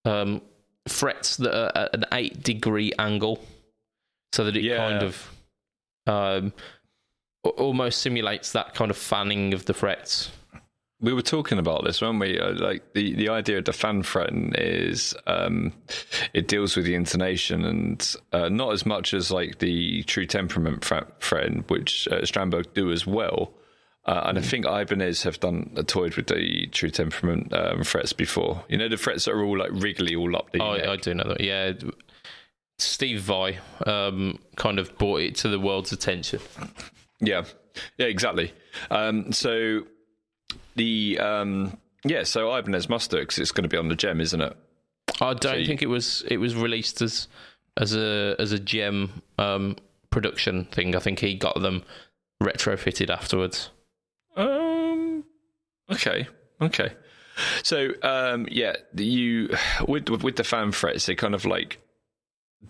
[0.06, 0.41] um,
[0.88, 3.43] frets that are at an eight degree angle,
[4.34, 4.78] so that it Yeah.
[4.78, 5.32] kind of
[6.08, 6.53] um,
[7.58, 10.30] almost simulates that kind of fanning of the frets.
[11.02, 12.39] We were talking about this, weren't we?
[12.39, 15.74] Uh, like the, the idea of the fanfretin is um,
[16.34, 20.86] it deals with the intonation and uh, not as much as like the true temperament
[21.20, 23.54] fretting, which uh, Strandberg do as well.
[24.06, 28.14] Uh, and I think Ibanez have done a toyed with the true temperament um, frets
[28.14, 28.64] before.
[28.70, 30.62] You know the frets that are all like wriggly all up the.
[30.62, 30.88] Oh, neck.
[30.88, 31.41] I do know that.
[31.41, 31.74] Yeah,
[32.78, 36.39] Steve Vai um, kind of brought it to the world's attention.
[37.20, 37.46] Yeah,
[37.98, 38.54] yeah, exactly.
[38.91, 39.86] Um, so
[40.76, 44.41] the um, yeah, so Ibanez Muster because it's going to be on the JEM, isn't
[44.41, 44.56] it?
[45.22, 45.66] I don't so you...
[45.66, 47.28] think it was it was released as
[47.78, 49.76] as a as a JEM um,
[50.10, 50.96] production thing.
[50.96, 51.84] I think he got them
[52.41, 53.70] retrofitted afterwards.
[54.36, 55.24] Um.
[55.91, 56.28] Okay.
[56.62, 56.91] Okay.
[57.64, 59.56] So um, yeah, you
[59.88, 61.80] with with the fan frets, they're kind of like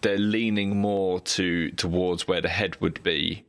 [0.02, 3.46] they're leaning more to towards where the head would be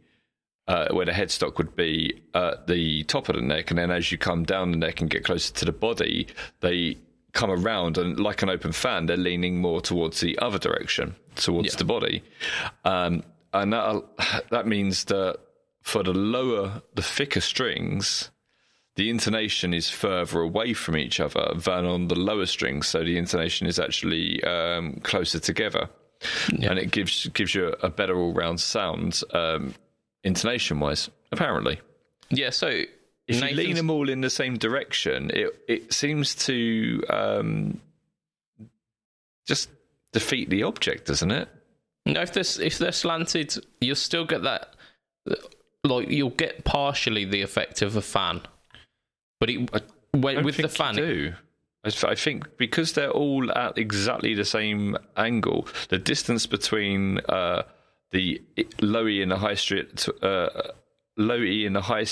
[0.68, 4.10] uh, where the headstock would be at the top of the neck, and then as
[4.10, 6.26] you come down the neck and get closer to the body,
[6.60, 6.96] they
[7.32, 11.74] come around and like an open fan, they're leaning more towards the other direction, towards
[11.74, 11.78] yeah.
[11.78, 12.22] the body,
[12.84, 14.02] um, and that
[14.50, 15.38] that means that
[15.82, 18.30] for the lower, the thicker strings.
[18.96, 23.18] The intonation is further away from each other than on the lower strings, so the
[23.18, 25.90] intonation is actually um, closer together,
[26.50, 26.70] yeah.
[26.70, 29.20] and it gives gives you a better all round sound.
[29.34, 29.74] Um,
[30.24, 31.80] intonation wise, apparently.
[32.30, 32.88] Yeah, so if
[33.28, 33.50] Nathan's...
[33.50, 37.80] you lean them all in the same direction, it it seems to um,
[39.46, 39.70] just
[40.12, 41.48] defeat the object, doesn't it?
[42.04, 44.74] No, if they're if they're slanted, you'll still get that.
[45.84, 48.42] Like you'll get partially the effect of a fan,
[49.40, 49.70] but it
[50.12, 51.34] when, with the fan, do.
[51.84, 57.62] I think because they're all at exactly the same angle, the distance between uh,
[58.16, 58.40] the
[58.80, 59.56] low E and the high
[60.26, 60.48] uh,
[61.18, 62.06] low E and the high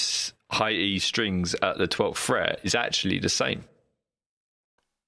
[0.51, 3.65] high E strings at the twelfth fret is actually the same.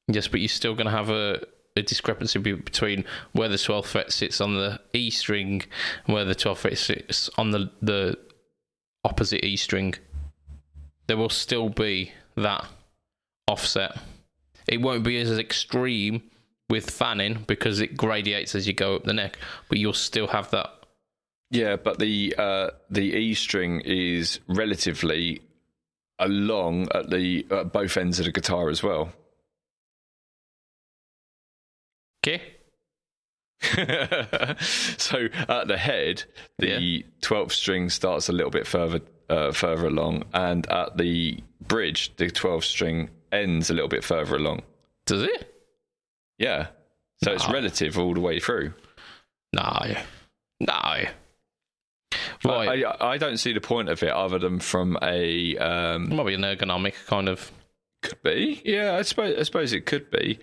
[0.08, 1.44] Yes, but you're still going to have a,
[1.76, 5.64] a discrepancy between where the twelfth fret sits on the E string
[6.06, 8.18] and where the twelfth fret sits on the the
[9.04, 9.94] opposite E string.
[11.08, 12.64] There will still be that
[13.46, 13.98] offset.
[14.66, 16.22] It won't be as extreme
[16.70, 19.38] with fanning because it gradiates as you go up the neck,
[19.68, 20.75] but you'll still have that
[21.50, 25.42] yeah, but the uh, the E string is relatively
[26.18, 29.12] along at the at both ends of the guitar as well.
[32.24, 32.42] Okay.
[34.98, 36.24] so at the head,
[36.58, 37.56] the twelfth yeah.
[37.56, 42.66] string starts a little bit further uh, further along, and at the bridge, the twelfth
[42.66, 44.62] string ends a little bit further along.
[45.06, 45.54] Does it?
[46.38, 46.68] Yeah.
[47.22, 47.36] So no.
[47.36, 48.74] it's relative all the way through.
[49.54, 49.94] No.
[50.60, 51.06] No.
[52.44, 52.84] Right.
[52.84, 56.42] I, I don't see the point of it other than from a um, maybe an
[56.42, 57.50] ergonomic kind of.
[58.02, 58.96] Could be, yeah.
[58.96, 60.38] I suppose I suppose it could be.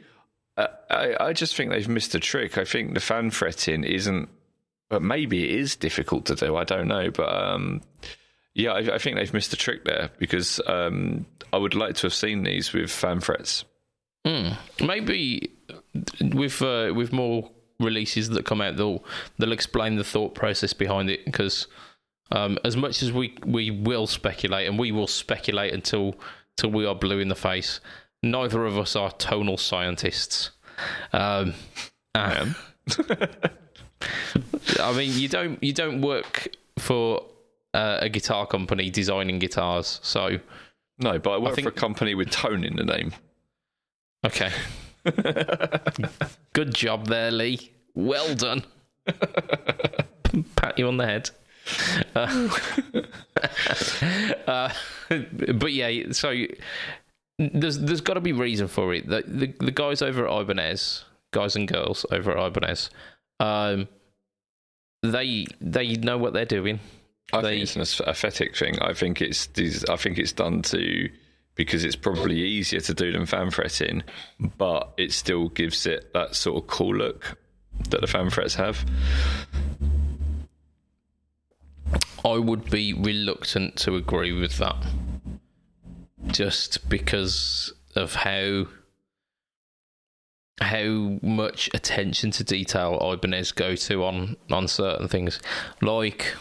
[0.57, 2.57] Uh, I I just think they've missed a trick.
[2.57, 4.28] I think the fan fretting isn't,
[4.89, 6.57] but maybe it is difficult to do.
[6.57, 7.82] I don't know, but um,
[8.53, 12.03] yeah, I, I, think they've missed a trick there because um, I would like to
[12.03, 13.65] have seen these with fan frets.
[14.26, 14.57] Mm.
[14.86, 15.51] Maybe
[16.21, 17.49] with uh, with more
[17.84, 19.03] releases that come out, they'll
[19.38, 21.25] they'll explain the thought process behind it.
[21.25, 21.67] Because
[22.31, 26.15] um, as much as we we will speculate, and we will speculate until
[26.57, 27.79] till we are blue in the face,
[28.21, 30.51] neither of us are tonal scientists.
[31.11, 31.53] Um,
[32.15, 32.55] I am.
[34.79, 37.23] I mean, you don't you don't work for
[37.73, 40.39] uh, a guitar company designing guitars, so
[40.99, 41.19] no.
[41.19, 41.65] But I work I think...
[41.65, 43.13] for a company with tone in the name.
[44.25, 44.51] Okay.
[46.54, 47.72] Good job there, Lee.
[47.93, 48.64] Well done.
[50.56, 51.30] Pat you on the head.
[52.16, 52.49] Uh,
[54.47, 54.70] uh,
[55.54, 56.34] but yeah, so
[57.39, 59.08] there's there's got to be reason for it.
[59.08, 62.89] The, the, the guys over at Ibanez, guys and girls over at Ibanez,
[63.39, 63.88] um,
[65.01, 66.80] they they know what they're doing.
[67.32, 68.78] I they, think it's an aesthetic thing.
[68.82, 69.49] I think it's
[69.89, 71.10] I think it's done to
[71.56, 74.04] because it's probably easier to do than fan fretting,
[74.58, 77.38] but it still gives it that sort of cool look
[77.89, 78.86] that the fan frets have.
[82.26, 84.78] I would be reluctant to agree with that,
[86.28, 88.68] just because of how
[90.62, 95.39] how much attention to detail Ibanez go to on on certain things,
[95.82, 96.34] like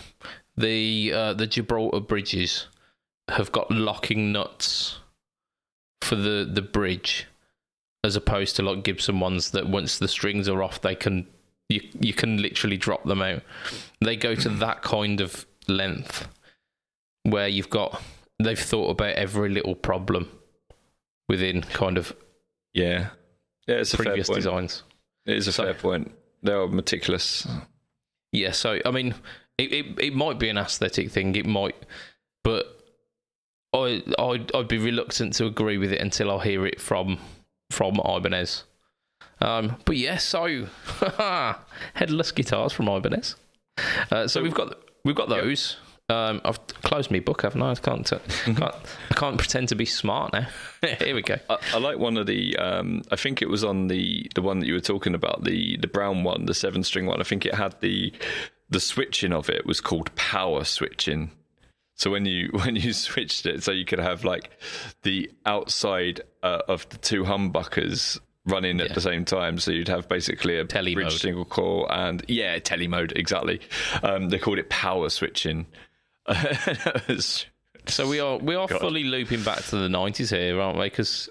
[0.56, 2.68] the uh, the Gibraltar bridges
[3.28, 4.98] have got locking nuts
[6.02, 7.26] for the the bridge
[8.04, 11.26] as opposed to like Gibson ones that once the strings are off they can
[11.68, 13.42] you you can literally drop them out.
[14.00, 16.28] They go to that kind of length
[17.22, 18.02] where you've got
[18.42, 20.28] they've thought about every little problem
[21.28, 22.14] within kind of
[22.74, 23.10] Yeah,
[23.68, 24.44] yeah, it's a previous fair point.
[24.44, 24.82] designs.
[25.26, 26.12] It is a So- fair point.
[26.42, 27.46] They are meticulous.
[28.32, 29.14] Yeah, so I mean,
[29.58, 31.36] it, it it might be an aesthetic thing.
[31.36, 31.76] It might,
[32.42, 32.81] but
[33.72, 37.18] I I'd, I'd be reluctant to agree with it until I hear it from
[37.70, 38.64] from Ibanez.
[39.40, 40.66] Um, but yeah, so
[41.94, 43.36] headless guitars from Ibanez.
[44.10, 45.76] Uh, so we've got we've got those.
[46.08, 47.70] Um, I've closed my book, haven't I?
[47.70, 48.06] I can't,
[48.44, 48.74] can't
[49.10, 50.46] I can't pretend to be smart now.
[50.98, 51.36] Here we go.
[51.48, 52.56] I, I like one of the.
[52.56, 55.78] Um, I think it was on the the one that you were talking about, the
[55.78, 57.20] the brown one, the seven string one.
[57.20, 58.12] I think it had the
[58.68, 61.30] the switching of it was called power switching.
[62.02, 64.50] So when you when you switched it, so you could have like
[65.02, 68.94] the outside uh, of the two humbuckers running at Yeah.
[68.94, 69.60] the same time.
[69.60, 71.12] So you'd have basically a Tele bridge mode.
[71.20, 73.60] single core and yeah, tele mode exactly.
[74.02, 75.66] Um, they called it power switching.
[77.86, 80.84] So we are we are fully looping back to the nineties here, aren't we?
[80.86, 81.28] Because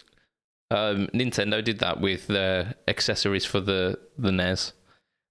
[0.70, 4.74] um, Nintendo did that with their accessories for the the NES,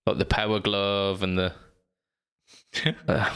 [0.06, 1.52] like the Power Glove and the.
[3.08, 3.28] Uh,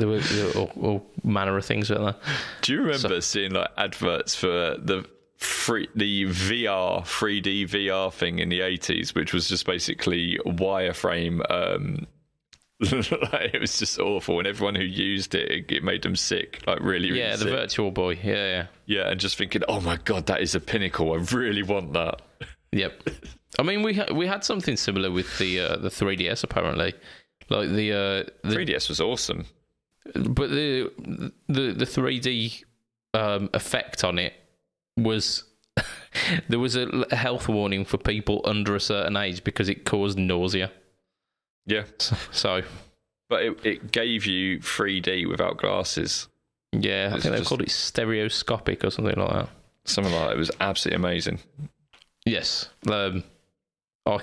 [0.00, 2.32] there were, there were all, all manner of things like that.
[2.62, 8.48] Do you remember seeing like adverts for the free the VR 3D VR thing in
[8.48, 11.40] the 80s, which was just basically wireframe?
[11.50, 12.06] Um,
[12.80, 16.62] like, it was just awful, and everyone who used it, it, made them sick.
[16.66, 17.44] Like really, really Yeah, the.
[17.44, 18.18] Virtual Boy.
[18.22, 21.12] Yeah, yeah, yeah, and just thinking, oh my god, that is a pinnacle.
[21.12, 22.22] I really want that.
[22.72, 23.06] yep.
[23.58, 26.94] I mean, we ha- we had something similar with the uh, the 3DS apparently,
[27.50, 29.44] like the uh, the 3DS was awesome.
[30.14, 30.90] But the
[31.48, 32.64] the the 3D
[33.14, 34.34] um, effect on it
[34.96, 35.44] was
[36.48, 40.70] there was a health warning for people under a certain age because it caused nausea.
[41.66, 41.84] Yeah,
[42.32, 42.62] So
[43.28, 46.26] but it, it gave you 3D without glasses.
[46.72, 49.48] yeah, I It's think they just- called it stereoscopic or something like that.
[49.84, 50.34] Something like that.
[50.34, 51.38] It was absolutely amazing.
[52.26, 52.68] Yes.
[52.88, 53.22] Um,
[54.06, 54.18] I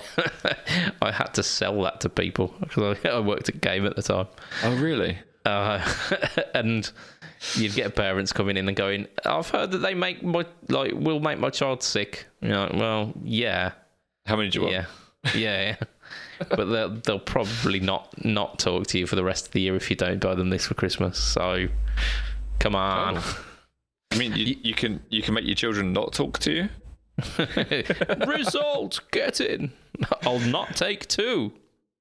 [1.00, 4.02] I had to sell that to people because I, I worked at Game at the
[4.02, 4.26] time.
[4.64, 5.18] Oh really?
[5.44, 5.80] Uh,
[6.54, 6.90] and
[7.54, 11.20] you'd get parents coming in and going, "I've heard that they make my like will
[11.20, 13.72] make my child sick." You know, well, yeah,
[14.26, 14.74] How many do you want?
[14.74, 14.86] yeah,
[15.34, 15.76] yeah, yeah.
[16.50, 19.74] but they'll they'll probably not not talk to you for the rest of the year
[19.76, 21.18] if you don't buy them this for Christmas.
[21.18, 21.66] So,
[22.58, 23.44] come on, Oh.
[24.12, 26.68] I mean, you, you can you can make your children not talk to you.
[28.26, 29.72] result, get in.
[30.22, 31.52] I'll not take two.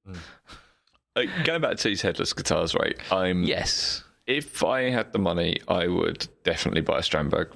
[0.09, 0.13] Uh,
[1.43, 2.97] going back to these headless guitars, right?
[3.11, 7.51] I'm Yes, if I had the money, I would definitely buy a Strandberg.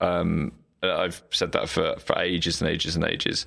[0.00, 0.52] Um,
[0.82, 3.46] uh, I've said that for, for ages and ages and ages.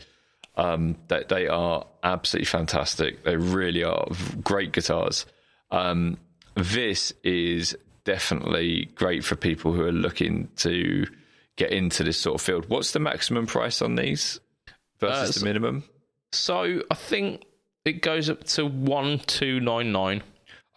[0.56, 3.24] Um, that they are absolutely fantastic.
[3.24, 4.08] They really are
[4.44, 5.26] great guitars.
[5.72, 6.18] Um,
[6.56, 11.06] this is definitely great for people who are looking to
[11.56, 12.66] get into this sort of field.
[12.68, 14.40] What's the maximum price on these
[15.00, 15.84] versus Uh, the minimum?
[16.34, 17.44] so I think
[17.86, 20.24] it goes up to one two nine nine.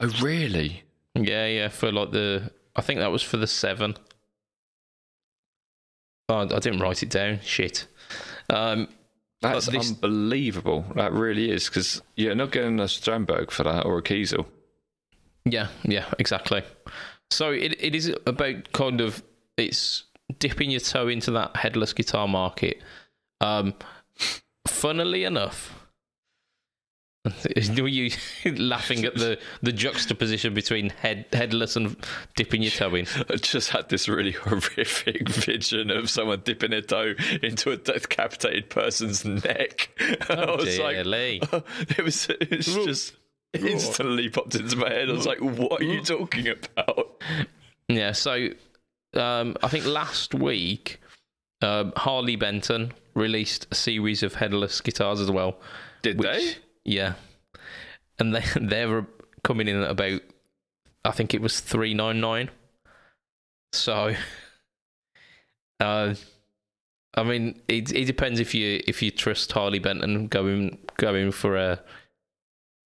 [0.00, 0.82] Oh, really?
[1.14, 3.96] Yeah, yeah, for like the I think that was for the seven.
[6.28, 7.40] Oh, I didn't write it down.
[7.42, 7.86] Shit.
[8.48, 8.88] Um,
[9.40, 10.84] That's this- unbelievable.
[10.96, 14.46] That really is because you're not getting a Strandberg for that or a Kiesel.
[15.44, 16.62] yeah, yeah, exactly.
[17.30, 19.22] So it it is about kind of
[19.56, 20.04] it's
[20.38, 22.80] dipping your toe into that headless guitar market.
[23.40, 23.74] Um,
[24.68, 25.81] funnily enough,
[27.78, 28.10] were you
[28.56, 31.96] laughing at the the juxtaposition between head headless and
[32.34, 33.06] dipping your toe in?
[33.30, 38.70] I just had this really horrific vision of someone dipping a toe into a decapitated
[38.70, 39.90] person's neck.
[40.28, 41.40] And I was Dear like, Lee.
[41.96, 43.14] it was, it was just
[43.52, 45.08] instantly popped into my head.
[45.08, 47.22] I was like, what are you talking about?
[47.88, 48.48] Yeah, so
[49.14, 51.00] um, I think last week
[51.60, 55.56] um, Harley Benton released a series of headless guitars as well.
[56.02, 56.54] Did which- they?
[56.84, 57.14] Yeah,
[58.18, 59.06] and they they were
[59.44, 60.20] coming in at about
[61.04, 62.50] I think it was three nine nine.
[63.72, 64.14] So,
[65.80, 66.14] uh,
[67.14, 71.56] I mean, it it depends if you if you trust Harley Benton going going for
[71.56, 71.80] a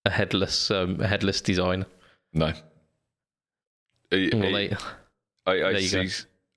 [0.04, 1.84] a headless um, a headless design.
[2.32, 2.52] No.
[4.12, 4.70] I, Well, I-
[5.46, 5.78] I, I go.
[5.80, 6.08] see.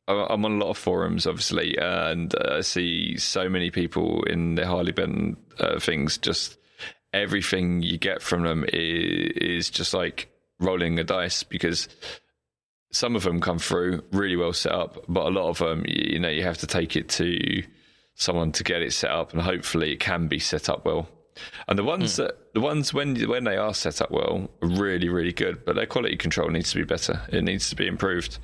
[0.08, 4.24] I- I'm on a lot of forums, obviously, and uh, I see so many people
[4.24, 6.18] in the Harley Benton uh, things.
[6.20, 6.58] Just
[7.14, 10.30] everything you get from them is, is just like
[10.60, 11.88] rolling a dice because
[12.92, 16.20] some of them come through really well set up, but a lot of them, you,
[16.20, 17.64] know, you have to take it to
[18.16, 21.08] someone to get it set up, and hopefully it can be set up well.
[21.68, 25.08] And the ones that the ones when when they are set up well are really
[25.08, 27.22] really good, but their quality control needs to be better.
[27.30, 28.40] It needs to be improved.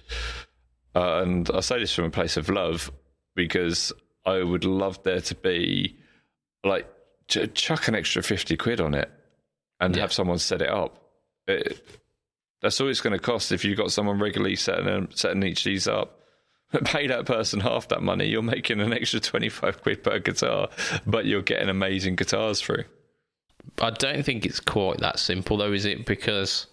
[0.95, 2.89] Uh, and I say this from a place of love
[3.36, 3.91] because
[4.26, 5.97] I would love there to be
[6.63, 6.88] like
[7.28, 9.11] ch- chuck an extra fifty quid on it
[9.80, 10.01] and Yeah.
[10.03, 10.97] have someone set it up.
[11.47, 11.86] It,
[12.61, 15.59] that's all it's going to cost if you've got someone regularly setting them, setting each
[15.59, 16.19] of these up.
[16.86, 20.69] Pay that person half that money, you're making an extra twenty five quid per guitar,
[21.05, 22.86] but you're getting amazing guitars through.
[23.80, 26.05] I don't think it's quite that simple, though, is it?
[26.05, 26.67] Because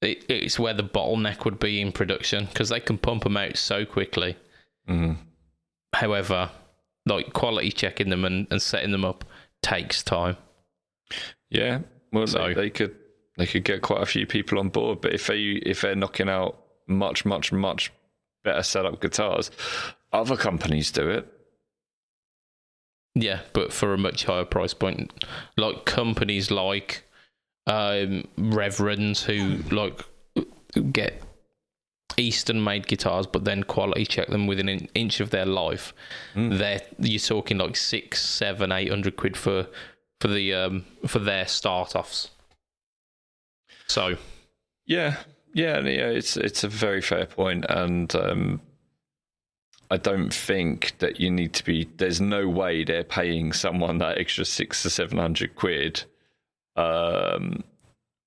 [0.00, 3.56] it, it's where the bottleneck would be in production because they can pump them out
[3.56, 4.36] so quickly.
[4.88, 5.16] Mhm.
[5.94, 6.50] However,
[7.06, 9.24] like quality checking them and, and setting them up
[9.62, 10.36] takes time.
[11.50, 11.80] Yeah,
[12.12, 12.96] well, So- they, they could
[13.38, 16.28] they could get quite a few people on board, but if they if they're knocking
[16.28, 17.90] out much much much
[18.44, 19.50] better setup guitars,
[20.12, 21.26] other companies do it.
[23.14, 25.12] Yeah, but for a much higher price point,
[25.56, 27.04] like companies like
[27.66, 30.00] um, Reverends who like
[30.92, 31.22] get
[32.16, 35.92] Eastern made guitars, but then quality check them within an inch of their life.
[36.58, 39.66] They're you're talking like six, seven, eight hundred quid for
[40.20, 42.30] for the um for their start offs.
[43.86, 44.16] So
[44.86, 45.16] Yeah,
[45.54, 46.08] yeah, yeah.
[46.08, 48.60] It's it's a very fair point, and um,
[49.90, 51.88] I don't think that you need to be.
[51.96, 56.04] There's no way they're paying someone that extra six to seven hundred quid,
[56.76, 57.62] um,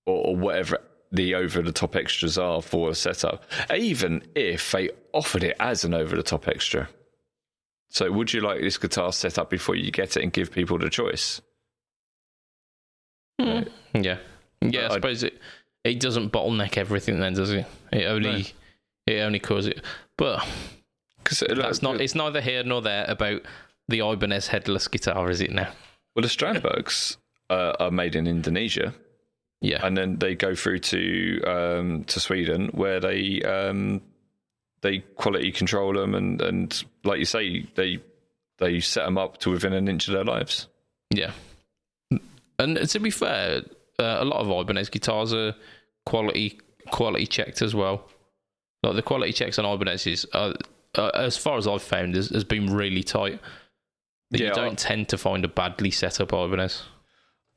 [0.05, 0.79] or, or whatever
[1.15, 3.43] the over the top extras are for a setup.
[3.75, 6.89] Even if they offered it as an over the top extra.
[7.89, 10.77] So, would you like this guitar set up before you get it and give people
[10.77, 11.41] the choice?
[13.39, 13.63] yeah,
[13.93, 14.17] yeah.
[14.81, 15.39] I I'd- suppose it
[15.83, 17.65] it doesn't bottleneck everything, then does it?
[17.91, 18.47] It only
[19.07, 19.81] it only causes it,
[20.17, 20.45] but.
[21.23, 22.01] Because That's not.
[22.01, 23.41] It's neither here nor there about
[23.87, 25.71] the Ibanez headless guitar, is it now?
[26.15, 27.17] Well, the Strandbergs
[27.49, 28.93] uh, are made in Indonesia,
[29.65, 34.01] Yeah, and then they go through to um, to Sweden, where they um,
[34.81, 37.99] they quality control them, and, and like you say, they
[38.59, 40.67] they set them up to within an inch of their lives.
[41.09, 41.31] yeah.
[42.57, 43.63] And to be fair,
[43.99, 45.53] uh, a lot of Ibanez guitars are
[46.05, 46.59] quality
[46.89, 48.07] quality checked as well.
[48.83, 50.53] Like the quality checks on Ibanez's, uh,
[50.95, 53.41] uh, as far as I've found, has, has been really tight.
[54.31, 56.83] Yeah, you don't I- tend to find a badly set up Ibanez.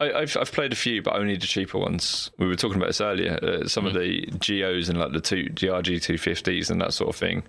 [0.00, 2.30] I, I've I've played a few, but only the cheaper ones.
[2.38, 3.38] We were talking about this earlier.
[3.42, 7.10] Uh, some of the GIOs and like the two GRG two fifties and that sort
[7.10, 7.42] of thing.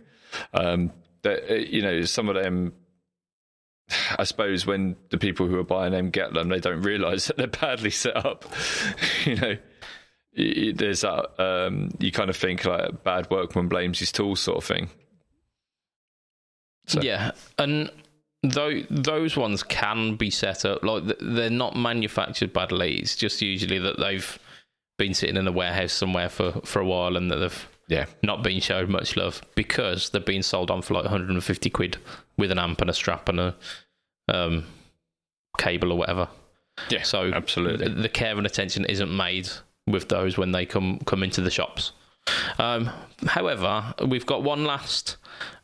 [0.53, 0.91] Um,
[1.21, 2.73] that uh, you know, some of them.
[4.19, 7.37] I suppose when the people who are buying them get them, they don't realise that
[7.37, 8.45] they're badly set up.
[9.25, 9.57] you know,
[10.35, 11.39] there's that.
[11.41, 14.89] Um, you kind of think like bad workman blames his tools sort of thing.
[16.87, 17.91] So- Yeah, and
[18.43, 22.97] though those ones can be set up like they're not manufactured badly.
[22.97, 24.39] It's just usually that they've
[24.97, 28.43] been sitting in a warehouse somewhere for for a while and that they've Yeah, not
[28.43, 31.97] been showed much love because they're being sold on for like 150 quid
[32.37, 33.55] with an amp and a strap and a
[34.27, 34.65] um,
[35.57, 36.27] cable or whatever.
[36.89, 37.03] yeah.
[37.03, 37.87] So absolutely.
[37.89, 39.49] the, the care and attention isn't made
[39.87, 41.91] with those when they come come into the shops.
[42.59, 42.89] Um,
[43.25, 45.17] however, we've got one last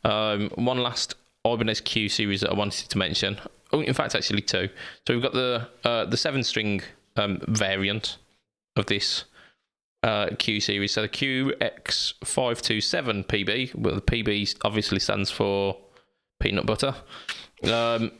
[0.04, 1.14] um, one last
[1.54, 3.38] Ibanez Q series that I wanted to mention.
[3.72, 4.68] Oh, in fact, actually two.
[5.06, 6.82] So we've got the uh, the seven string
[7.16, 8.18] um, variant
[8.76, 9.24] of this
[10.02, 10.92] uh, Q series.
[10.92, 13.74] So the QX527 PB.
[13.74, 15.76] Well, the PB obviously stands for
[16.40, 16.94] peanut butter.
[17.64, 18.12] Um,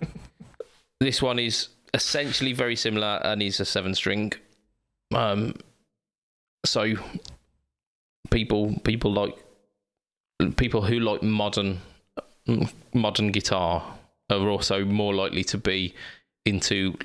[1.00, 4.32] this one is essentially very similar and is a seven string.
[5.14, 5.54] Um,
[6.64, 6.94] so
[8.30, 9.36] people people like
[10.56, 11.80] people who like modern
[12.92, 13.96] modern guitar
[14.30, 15.94] are also more likely to be
[16.44, 16.96] into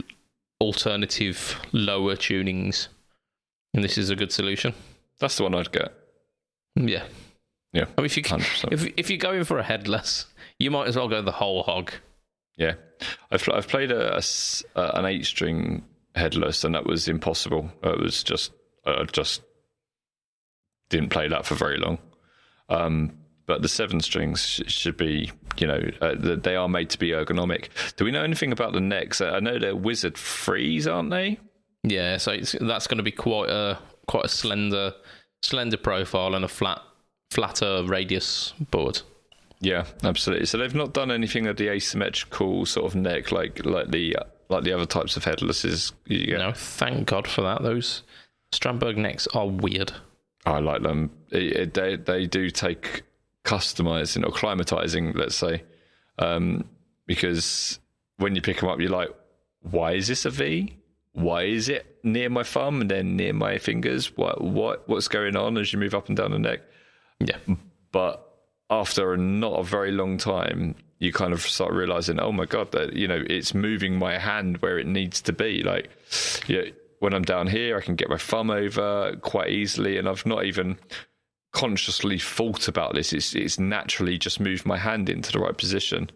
[0.62, 2.88] alternative lower tunings,
[3.74, 4.74] and this is a good solution.
[5.20, 5.94] That's the one I'd get.
[6.76, 7.04] Yeah,
[7.74, 8.74] Yeah, I mean, if you percent.
[8.74, 10.26] if if you're going for a headless,
[10.60, 11.92] you might as well go the whole hog.
[12.58, 12.74] Yeah,
[13.32, 15.84] I've I've played a, a an eight string
[16.16, 17.70] headless, and that was impossible.
[17.84, 18.52] It was just
[18.86, 19.42] I just
[20.90, 22.00] didn't play that for very long.
[22.70, 23.19] Um,
[23.50, 27.10] but the seven strings sh- should be, you know, uh, they are made to be
[27.10, 27.70] ergonomic.
[27.96, 29.22] Do we know anything about the necks?
[29.22, 31.40] I know they're Wizard IIIs, aren't they?
[31.82, 34.94] Yeah, so it's, that's going to be quite a quite a slender
[35.42, 36.80] slender profile and a flat
[37.32, 39.02] flatter radius board.
[39.62, 40.46] Yeah, absolutely.
[40.46, 44.16] So they've not done anything of the asymmetrical sort of neck like like the
[44.50, 45.92] like the other types of headlesses.
[46.06, 46.38] You get.
[46.38, 47.64] No, thank God for that.
[47.64, 48.04] Those
[48.54, 49.92] Strandberg necks are weird.
[50.46, 51.10] I like them.
[51.32, 53.02] It, it, they they do take
[53.50, 55.64] customizing or climatizing, let's say,
[56.20, 56.66] um,
[57.08, 57.80] because
[58.18, 59.10] when you pick them up, you're like,
[59.62, 60.78] why is this a V?
[61.14, 64.16] Why is it near my thumb and then near my fingers?
[64.16, 66.60] What what what's going on as you move up and down the neck?
[67.20, 67.40] Yeah,
[67.92, 68.26] But
[68.70, 72.94] after not a very long time, you kind of start realizing, oh my god, that
[72.94, 75.64] you know it's moving my hand where it needs to be.
[75.64, 75.90] Like,
[76.48, 76.66] yeah,
[77.00, 80.46] when I'm down here, I can get my thumb over quite easily, and I've not
[80.46, 80.78] even
[81.52, 83.14] consciously thought about this.
[83.14, 86.10] It's it's naturally just moved my hand into the right position.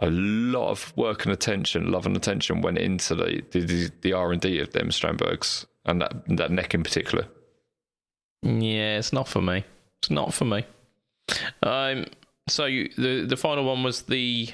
[0.00, 4.32] A lot of work and attention, love and attention went into the the, the R
[4.32, 7.26] and D of them Strandbergs and that that neck in particular.
[8.42, 9.64] Yeah, it's not for me.
[9.98, 10.64] It's not for me.
[11.62, 12.06] Um,
[12.48, 14.50] so you, the the final one was the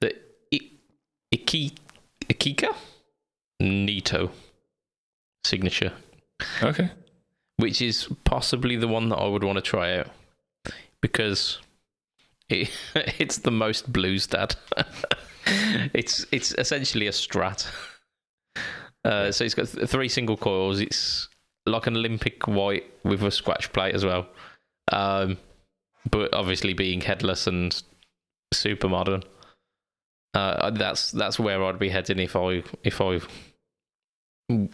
[0.00, 0.14] the
[0.52, 0.60] I,
[1.32, 1.72] Iki,
[2.28, 2.74] Ichika
[3.60, 4.30] Nito
[5.44, 5.92] signature,
[6.62, 6.90] Okay.
[7.56, 10.08] Which is possibly the one that I would want to try out
[11.00, 11.58] because
[12.48, 12.70] it,
[13.18, 14.56] it's the most blues dad.
[15.94, 17.66] it's it's essentially a strat.
[19.04, 20.80] Uh, so it's got th- three single coils.
[20.80, 21.28] It's
[21.66, 24.26] like an Olympic white with a scratch plate as well.
[24.92, 25.38] Um,
[26.10, 27.82] but obviously being headless and
[28.52, 29.22] super modern.
[30.34, 33.20] Uh, that's that's where I'd be heading if I if I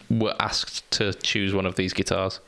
[0.09, 2.39] were asked to choose one of these guitars.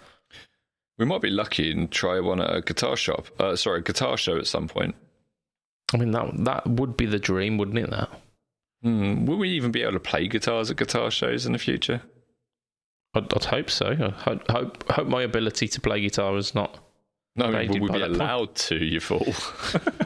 [0.98, 3.28] We might be lucky and try one at a guitar shop.
[3.40, 4.95] Uh, sorry, a guitar show at some point.
[5.94, 7.90] I mean that that would be the dream, wouldn't it?
[7.90, 8.10] That
[8.84, 9.26] Hmm.
[9.26, 12.02] Will we even be able to play guitars at guitar shows in the future?
[13.14, 13.88] I'd, I'd hope so.
[13.88, 16.80] I hope, hope hope my ability to play guitar is not.
[17.36, 18.15] No, Right, will we be that point.
[18.22, 19.26] allowed to, you fool?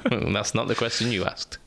[0.31, 1.57] that's not the question you asked.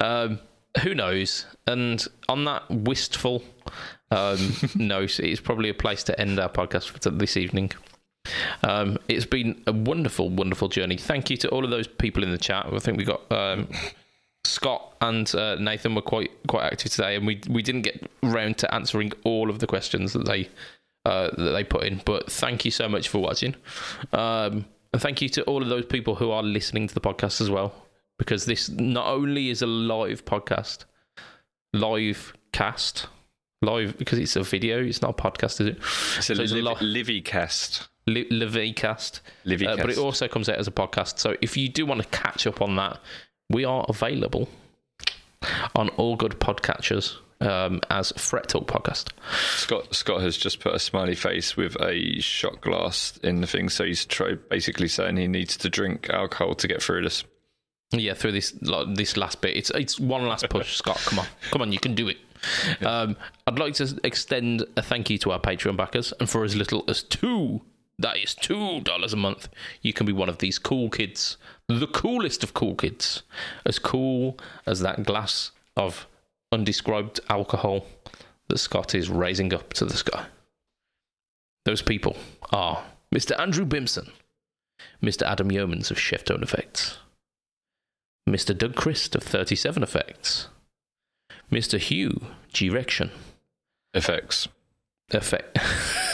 [0.00, 0.40] Um,
[0.82, 1.46] who knows?
[1.66, 3.42] And on that wistful
[4.10, 7.70] um, note, it's probably a place to end our podcast for this evening.
[8.62, 10.96] Um, it's been a wonderful, wonderful journey.
[10.96, 12.66] Thank you to all of those people in the chat.
[12.72, 13.68] I think we got um,
[14.44, 18.58] Scott and uh, Nathan were quite quite active today, and we we didn't get round
[18.58, 20.48] to answering all of the questions that they
[21.04, 22.00] uh, that they put in.
[22.04, 23.54] But thank you so much for watching,
[24.12, 27.40] um, and thank you to all of those people who are listening to the podcast
[27.40, 27.74] as well,
[28.18, 30.84] because this not only is a live podcast,
[31.72, 33.08] live cast,
[33.62, 35.76] live because it's a video, it's not a podcast, is it?
[35.78, 37.88] It's a So it's a liv- Livy cast.
[38.06, 39.20] Li- Livycast.
[39.44, 41.18] Uh, but it also comes out as a podcast.
[41.18, 43.00] So if you do want to catch up on that,
[43.50, 44.48] we are available
[45.74, 49.10] on all good podcatchers um, as Fret Talk Podcast.
[49.56, 53.68] Scott Scott has just put a smiley face with a shot glass in the thing,
[53.68, 57.24] so he's try, basically saying he needs to drink alcohol to get through this.
[57.92, 60.98] Yeah, through this like, this last bit, it's it's one last push, Scott.
[61.04, 62.18] Come on, come on, you can do it.
[62.84, 63.16] Um,
[63.46, 66.84] I'd like to extend a thank you to our Patreon backers, and for as little
[66.88, 67.62] as two,
[67.98, 69.48] that is two dollars a month,
[69.82, 71.36] you can be one of these cool kids,
[71.68, 73.22] the coolest of cool kids,
[73.64, 76.06] as cool as that glass of
[76.52, 77.86] undescribed alcohol
[78.48, 80.26] that Scott is raising up to the sky.
[81.64, 82.16] Those people
[82.52, 83.38] are Mr.
[83.38, 84.10] Andrew Bimson,
[85.02, 85.22] Mr.
[85.22, 86.98] Adam Yeomans of Chef Tone Effects.
[88.28, 88.56] Mr.
[88.56, 90.48] Doug Christ of 37 Effects,
[91.50, 91.78] Mr.
[91.78, 92.68] Hugh G.
[92.68, 93.10] Rection,
[93.94, 94.48] Effects.
[95.12, 95.56] Effect.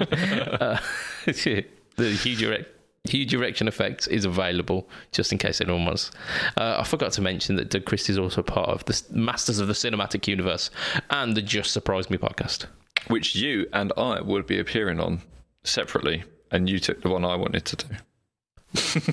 [0.00, 0.78] uh,
[1.26, 2.68] the Hugh Direct.
[3.04, 6.10] Hugh Direction Effects is available just in case anyone wants.
[6.58, 9.68] Uh, I forgot to mention that Doug Christ is also part of the Masters of
[9.68, 10.70] the Cinematic Universe
[11.08, 12.66] and the Just Surprise Me podcast.
[13.08, 15.22] Which you and I will be appearing on
[15.64, 19.12] separately, and you took the one I wanted to do.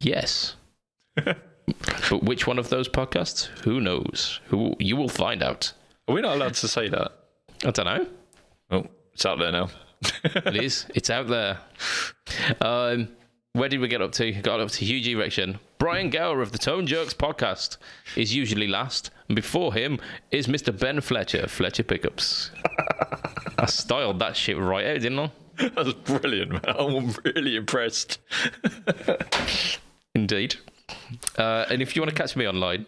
[0.00, 0.54] Yes.
[1.16, 3.46] but which one of those podcasts?
[3.64, 4.40] Who knows?
[4.46, 5.72] Who you will find out.
[6.06, 7.12] Are we not allowed to say that?
[7.64, 8.06] I don't know.
[8.70, 8.86] Oh,
[9.18, 9.68] it's out there now.
[10.22, 10.86] it is.
[10.94, 11.58] It's out there.
[12.60, 13.08] Um,
[13.52, 14.30] where did we get up to?
[14.30, 15.58] Got up to huge erection.
[15.78, 17.78] Brian Gower of the Tone Jerks podcast
[18.14, 19.98] is usually last, and before him
[20.30, 20.78] is Mr.
[20.78, 22.52] Ben Fletcher, of Fletcher Pickups.
[23.58, 25.30] I styled that shit right out, didn't I?
[25.74, 26.62] That's brilliant, man.
[26.78, 28.20] I'm really impressed.
[30.14, 30.54] Indeed.
[31.36, 32.86] Uh, and if you want to catch me online,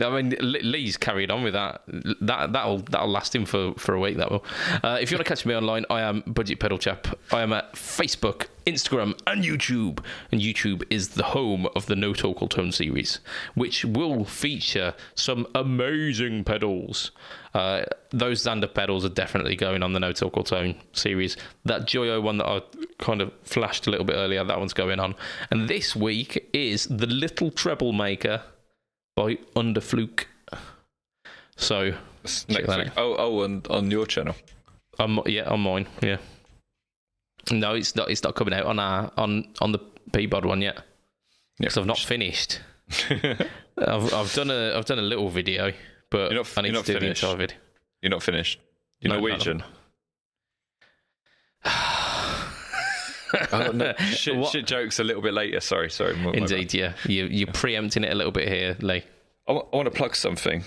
[0.00, 1.82] I mean, Lee's carried on with that.
[2.20, 4.16] That that'll that'll last him for, for a week.
[4.16, 4.44] That will.
[4.82, 7.08] Uh, if you want to catch me online, I am Budget Pedal Chap.
[7.32, 10.04] I am at Facebook, Instagram, and YouTube.
[10.30, 13.20] And YouTube is the home of the No Talk Tone series,
[13.54, 17.10] which will feature some amazing pedals.
[17.54, 21.36] Uh, those Xander pedals are definitely going on the No Talk Tone series.
[21.64, 22.62] That Joyo one that I
[22.98, 25.14] kind of flashed a little bit earlier, that one's going on.
[25.50, 28.42] And this week is the Little Treble Maker
[29.16, 30.26] by Underfluke.
[31.56, 32.68] So, Next week.
[32.68, 32.92] out.
[32.96, 34.34] Oh, oh, on, on your channel.
[34.98, 36.16] um, yeah, on mine, yeah.
[37.50, 38.10] No, it's not.
[38.10, 39.80] It's not coming out on our on on the
[40.12, 40.82] Peabod one yet Yeah.
[41.58, 42.60] because I've not finished.
[43.10, 45.72] I've I've done a I've done a little video,
[46.10, 47.20] but You're not- I need you're to not do finished.
[47.22, 47.56] the entire video.
[48.00, 48.60] You're not finished.
[49.00, 49.62] You're No, Norwegian.
[53.52, 55.60] Oh, no, shit, shit jokes a little bit later.
[55.60, 56.14] Sorry, sorry.
[56.16, 56.32] my- my.
[56.32, 56.94] Indeed, yeah.
[57.06, 59.02] You, you're preempting it a little bit here, Lee.
[59.48, 60.64] I, want to plug something.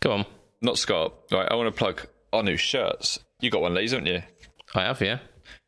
[0.00, 0.26] Go on.
[0.60, 1.14] Not Scott.
[1.32, 3.18] Right, I want to plug our new shirts.
[3.40, 4.22] You got one of these, haven't you?
[4.74, 5.18] I have, yeah.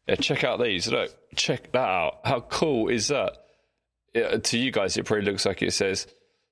[0.09, 0.89] Yeah, check out these.
[0.89, 2.21] Look, check that out.
[2.25, 3.33] How cool is that?
[4.45, 6.07] To you guys, it probably looks like it says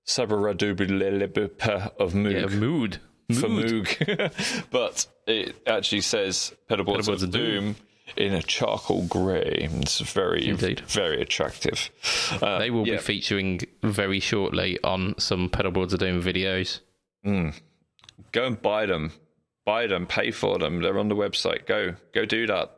[0.07, 2.99] Sabaradubililibipa of Moog Yeah, mood.
[3.33, 7.65] for Moog, but it actually says Pedalboards, Pedalboards of of Doom.
[7.65, 7.77] Doom
[8.17, 9.69] in a charcoal grey.
[9.81, 10.81] It's very, Indeed.
[10.81, 11.91] very attractive.
[12.43, 12.97] Uh, They will yeah.
[12.97, 16.81] be featuring very shortly on some Pedalboards of Doom videos.
[17.25, 19.13] Go and buy them.
[19.65, 20.07] Buy them.
[20.07, 20.81] Pay for them.
[20.83, 21.67] They're on the website.
[21.67, 22.71] Go, go do that.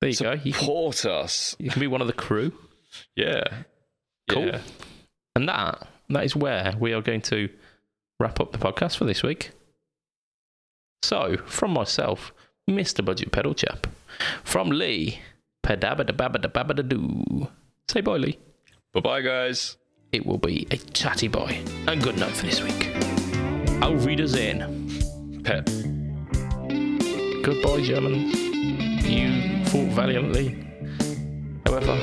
[0.00, 0.32] There you go.
[0.32, 1.56] You can, Support us.
[1.58, 2.52] you can be one of the crew.
[3.16, 3.42] Yeah.
[4.30, 4.46] Cool.
[4.46, 4.60] Yeah.
[5.34, 7.48] And that that is where we are going to
[8.18, 9.50] wrap up the podcast for this week.
[11.02, 12.32] So, from myself,
[12.68, 13.04] Mr.
[13.04, 13.86] Budget Pedal Chap,
[14.44, 15.20] from Lee,
[15.62, 17.48] pedabadababadababadoo.
[17.88, 18.38] Say bye, Lee.
[18.92, 19.76] Bye bye, guys.
[20.12, 21.60] It will be a chatty boy.
[21.86, 22.88] And good night for this week.
[23.82, 25.42] Auf Wiedersehen.
[25.44, 25.66] Pet.
[27.42, 28.34] Goodbye, Germans.
[29.04, 30.64] You fought valiantly.
[31.66, 31.96] However,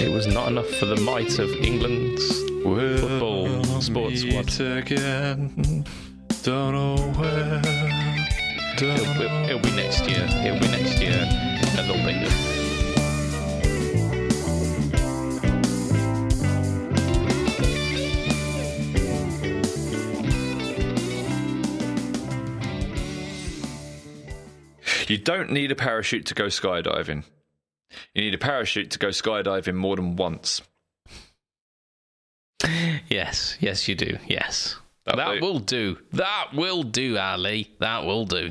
[0.00, 2.26] it was not enough for the might of England's
[2.62, 4.60] football sports squad.
[4.60, 5.84] again.
[6.42, 8.07] Don't know where.
[8.80, 10.24] It'll, it'll- it'll be next year.
[10.44, 12.58] It'll be next year, and they'll beat them.
[25.06, 27.24] You don't need a parachute to go skydiving.
[28.14, 30.60] You need a parachute to go skydiving more than once.
[33.08, 34.18] Yes, yes, you do.
[34.26, 34.76] Yes,
[35.06, 35.40] That'll that do.
[35.40, 35.98] will do.
[36.12, 37.70] That will do, Ali.
[37.80, 38.50] That will do.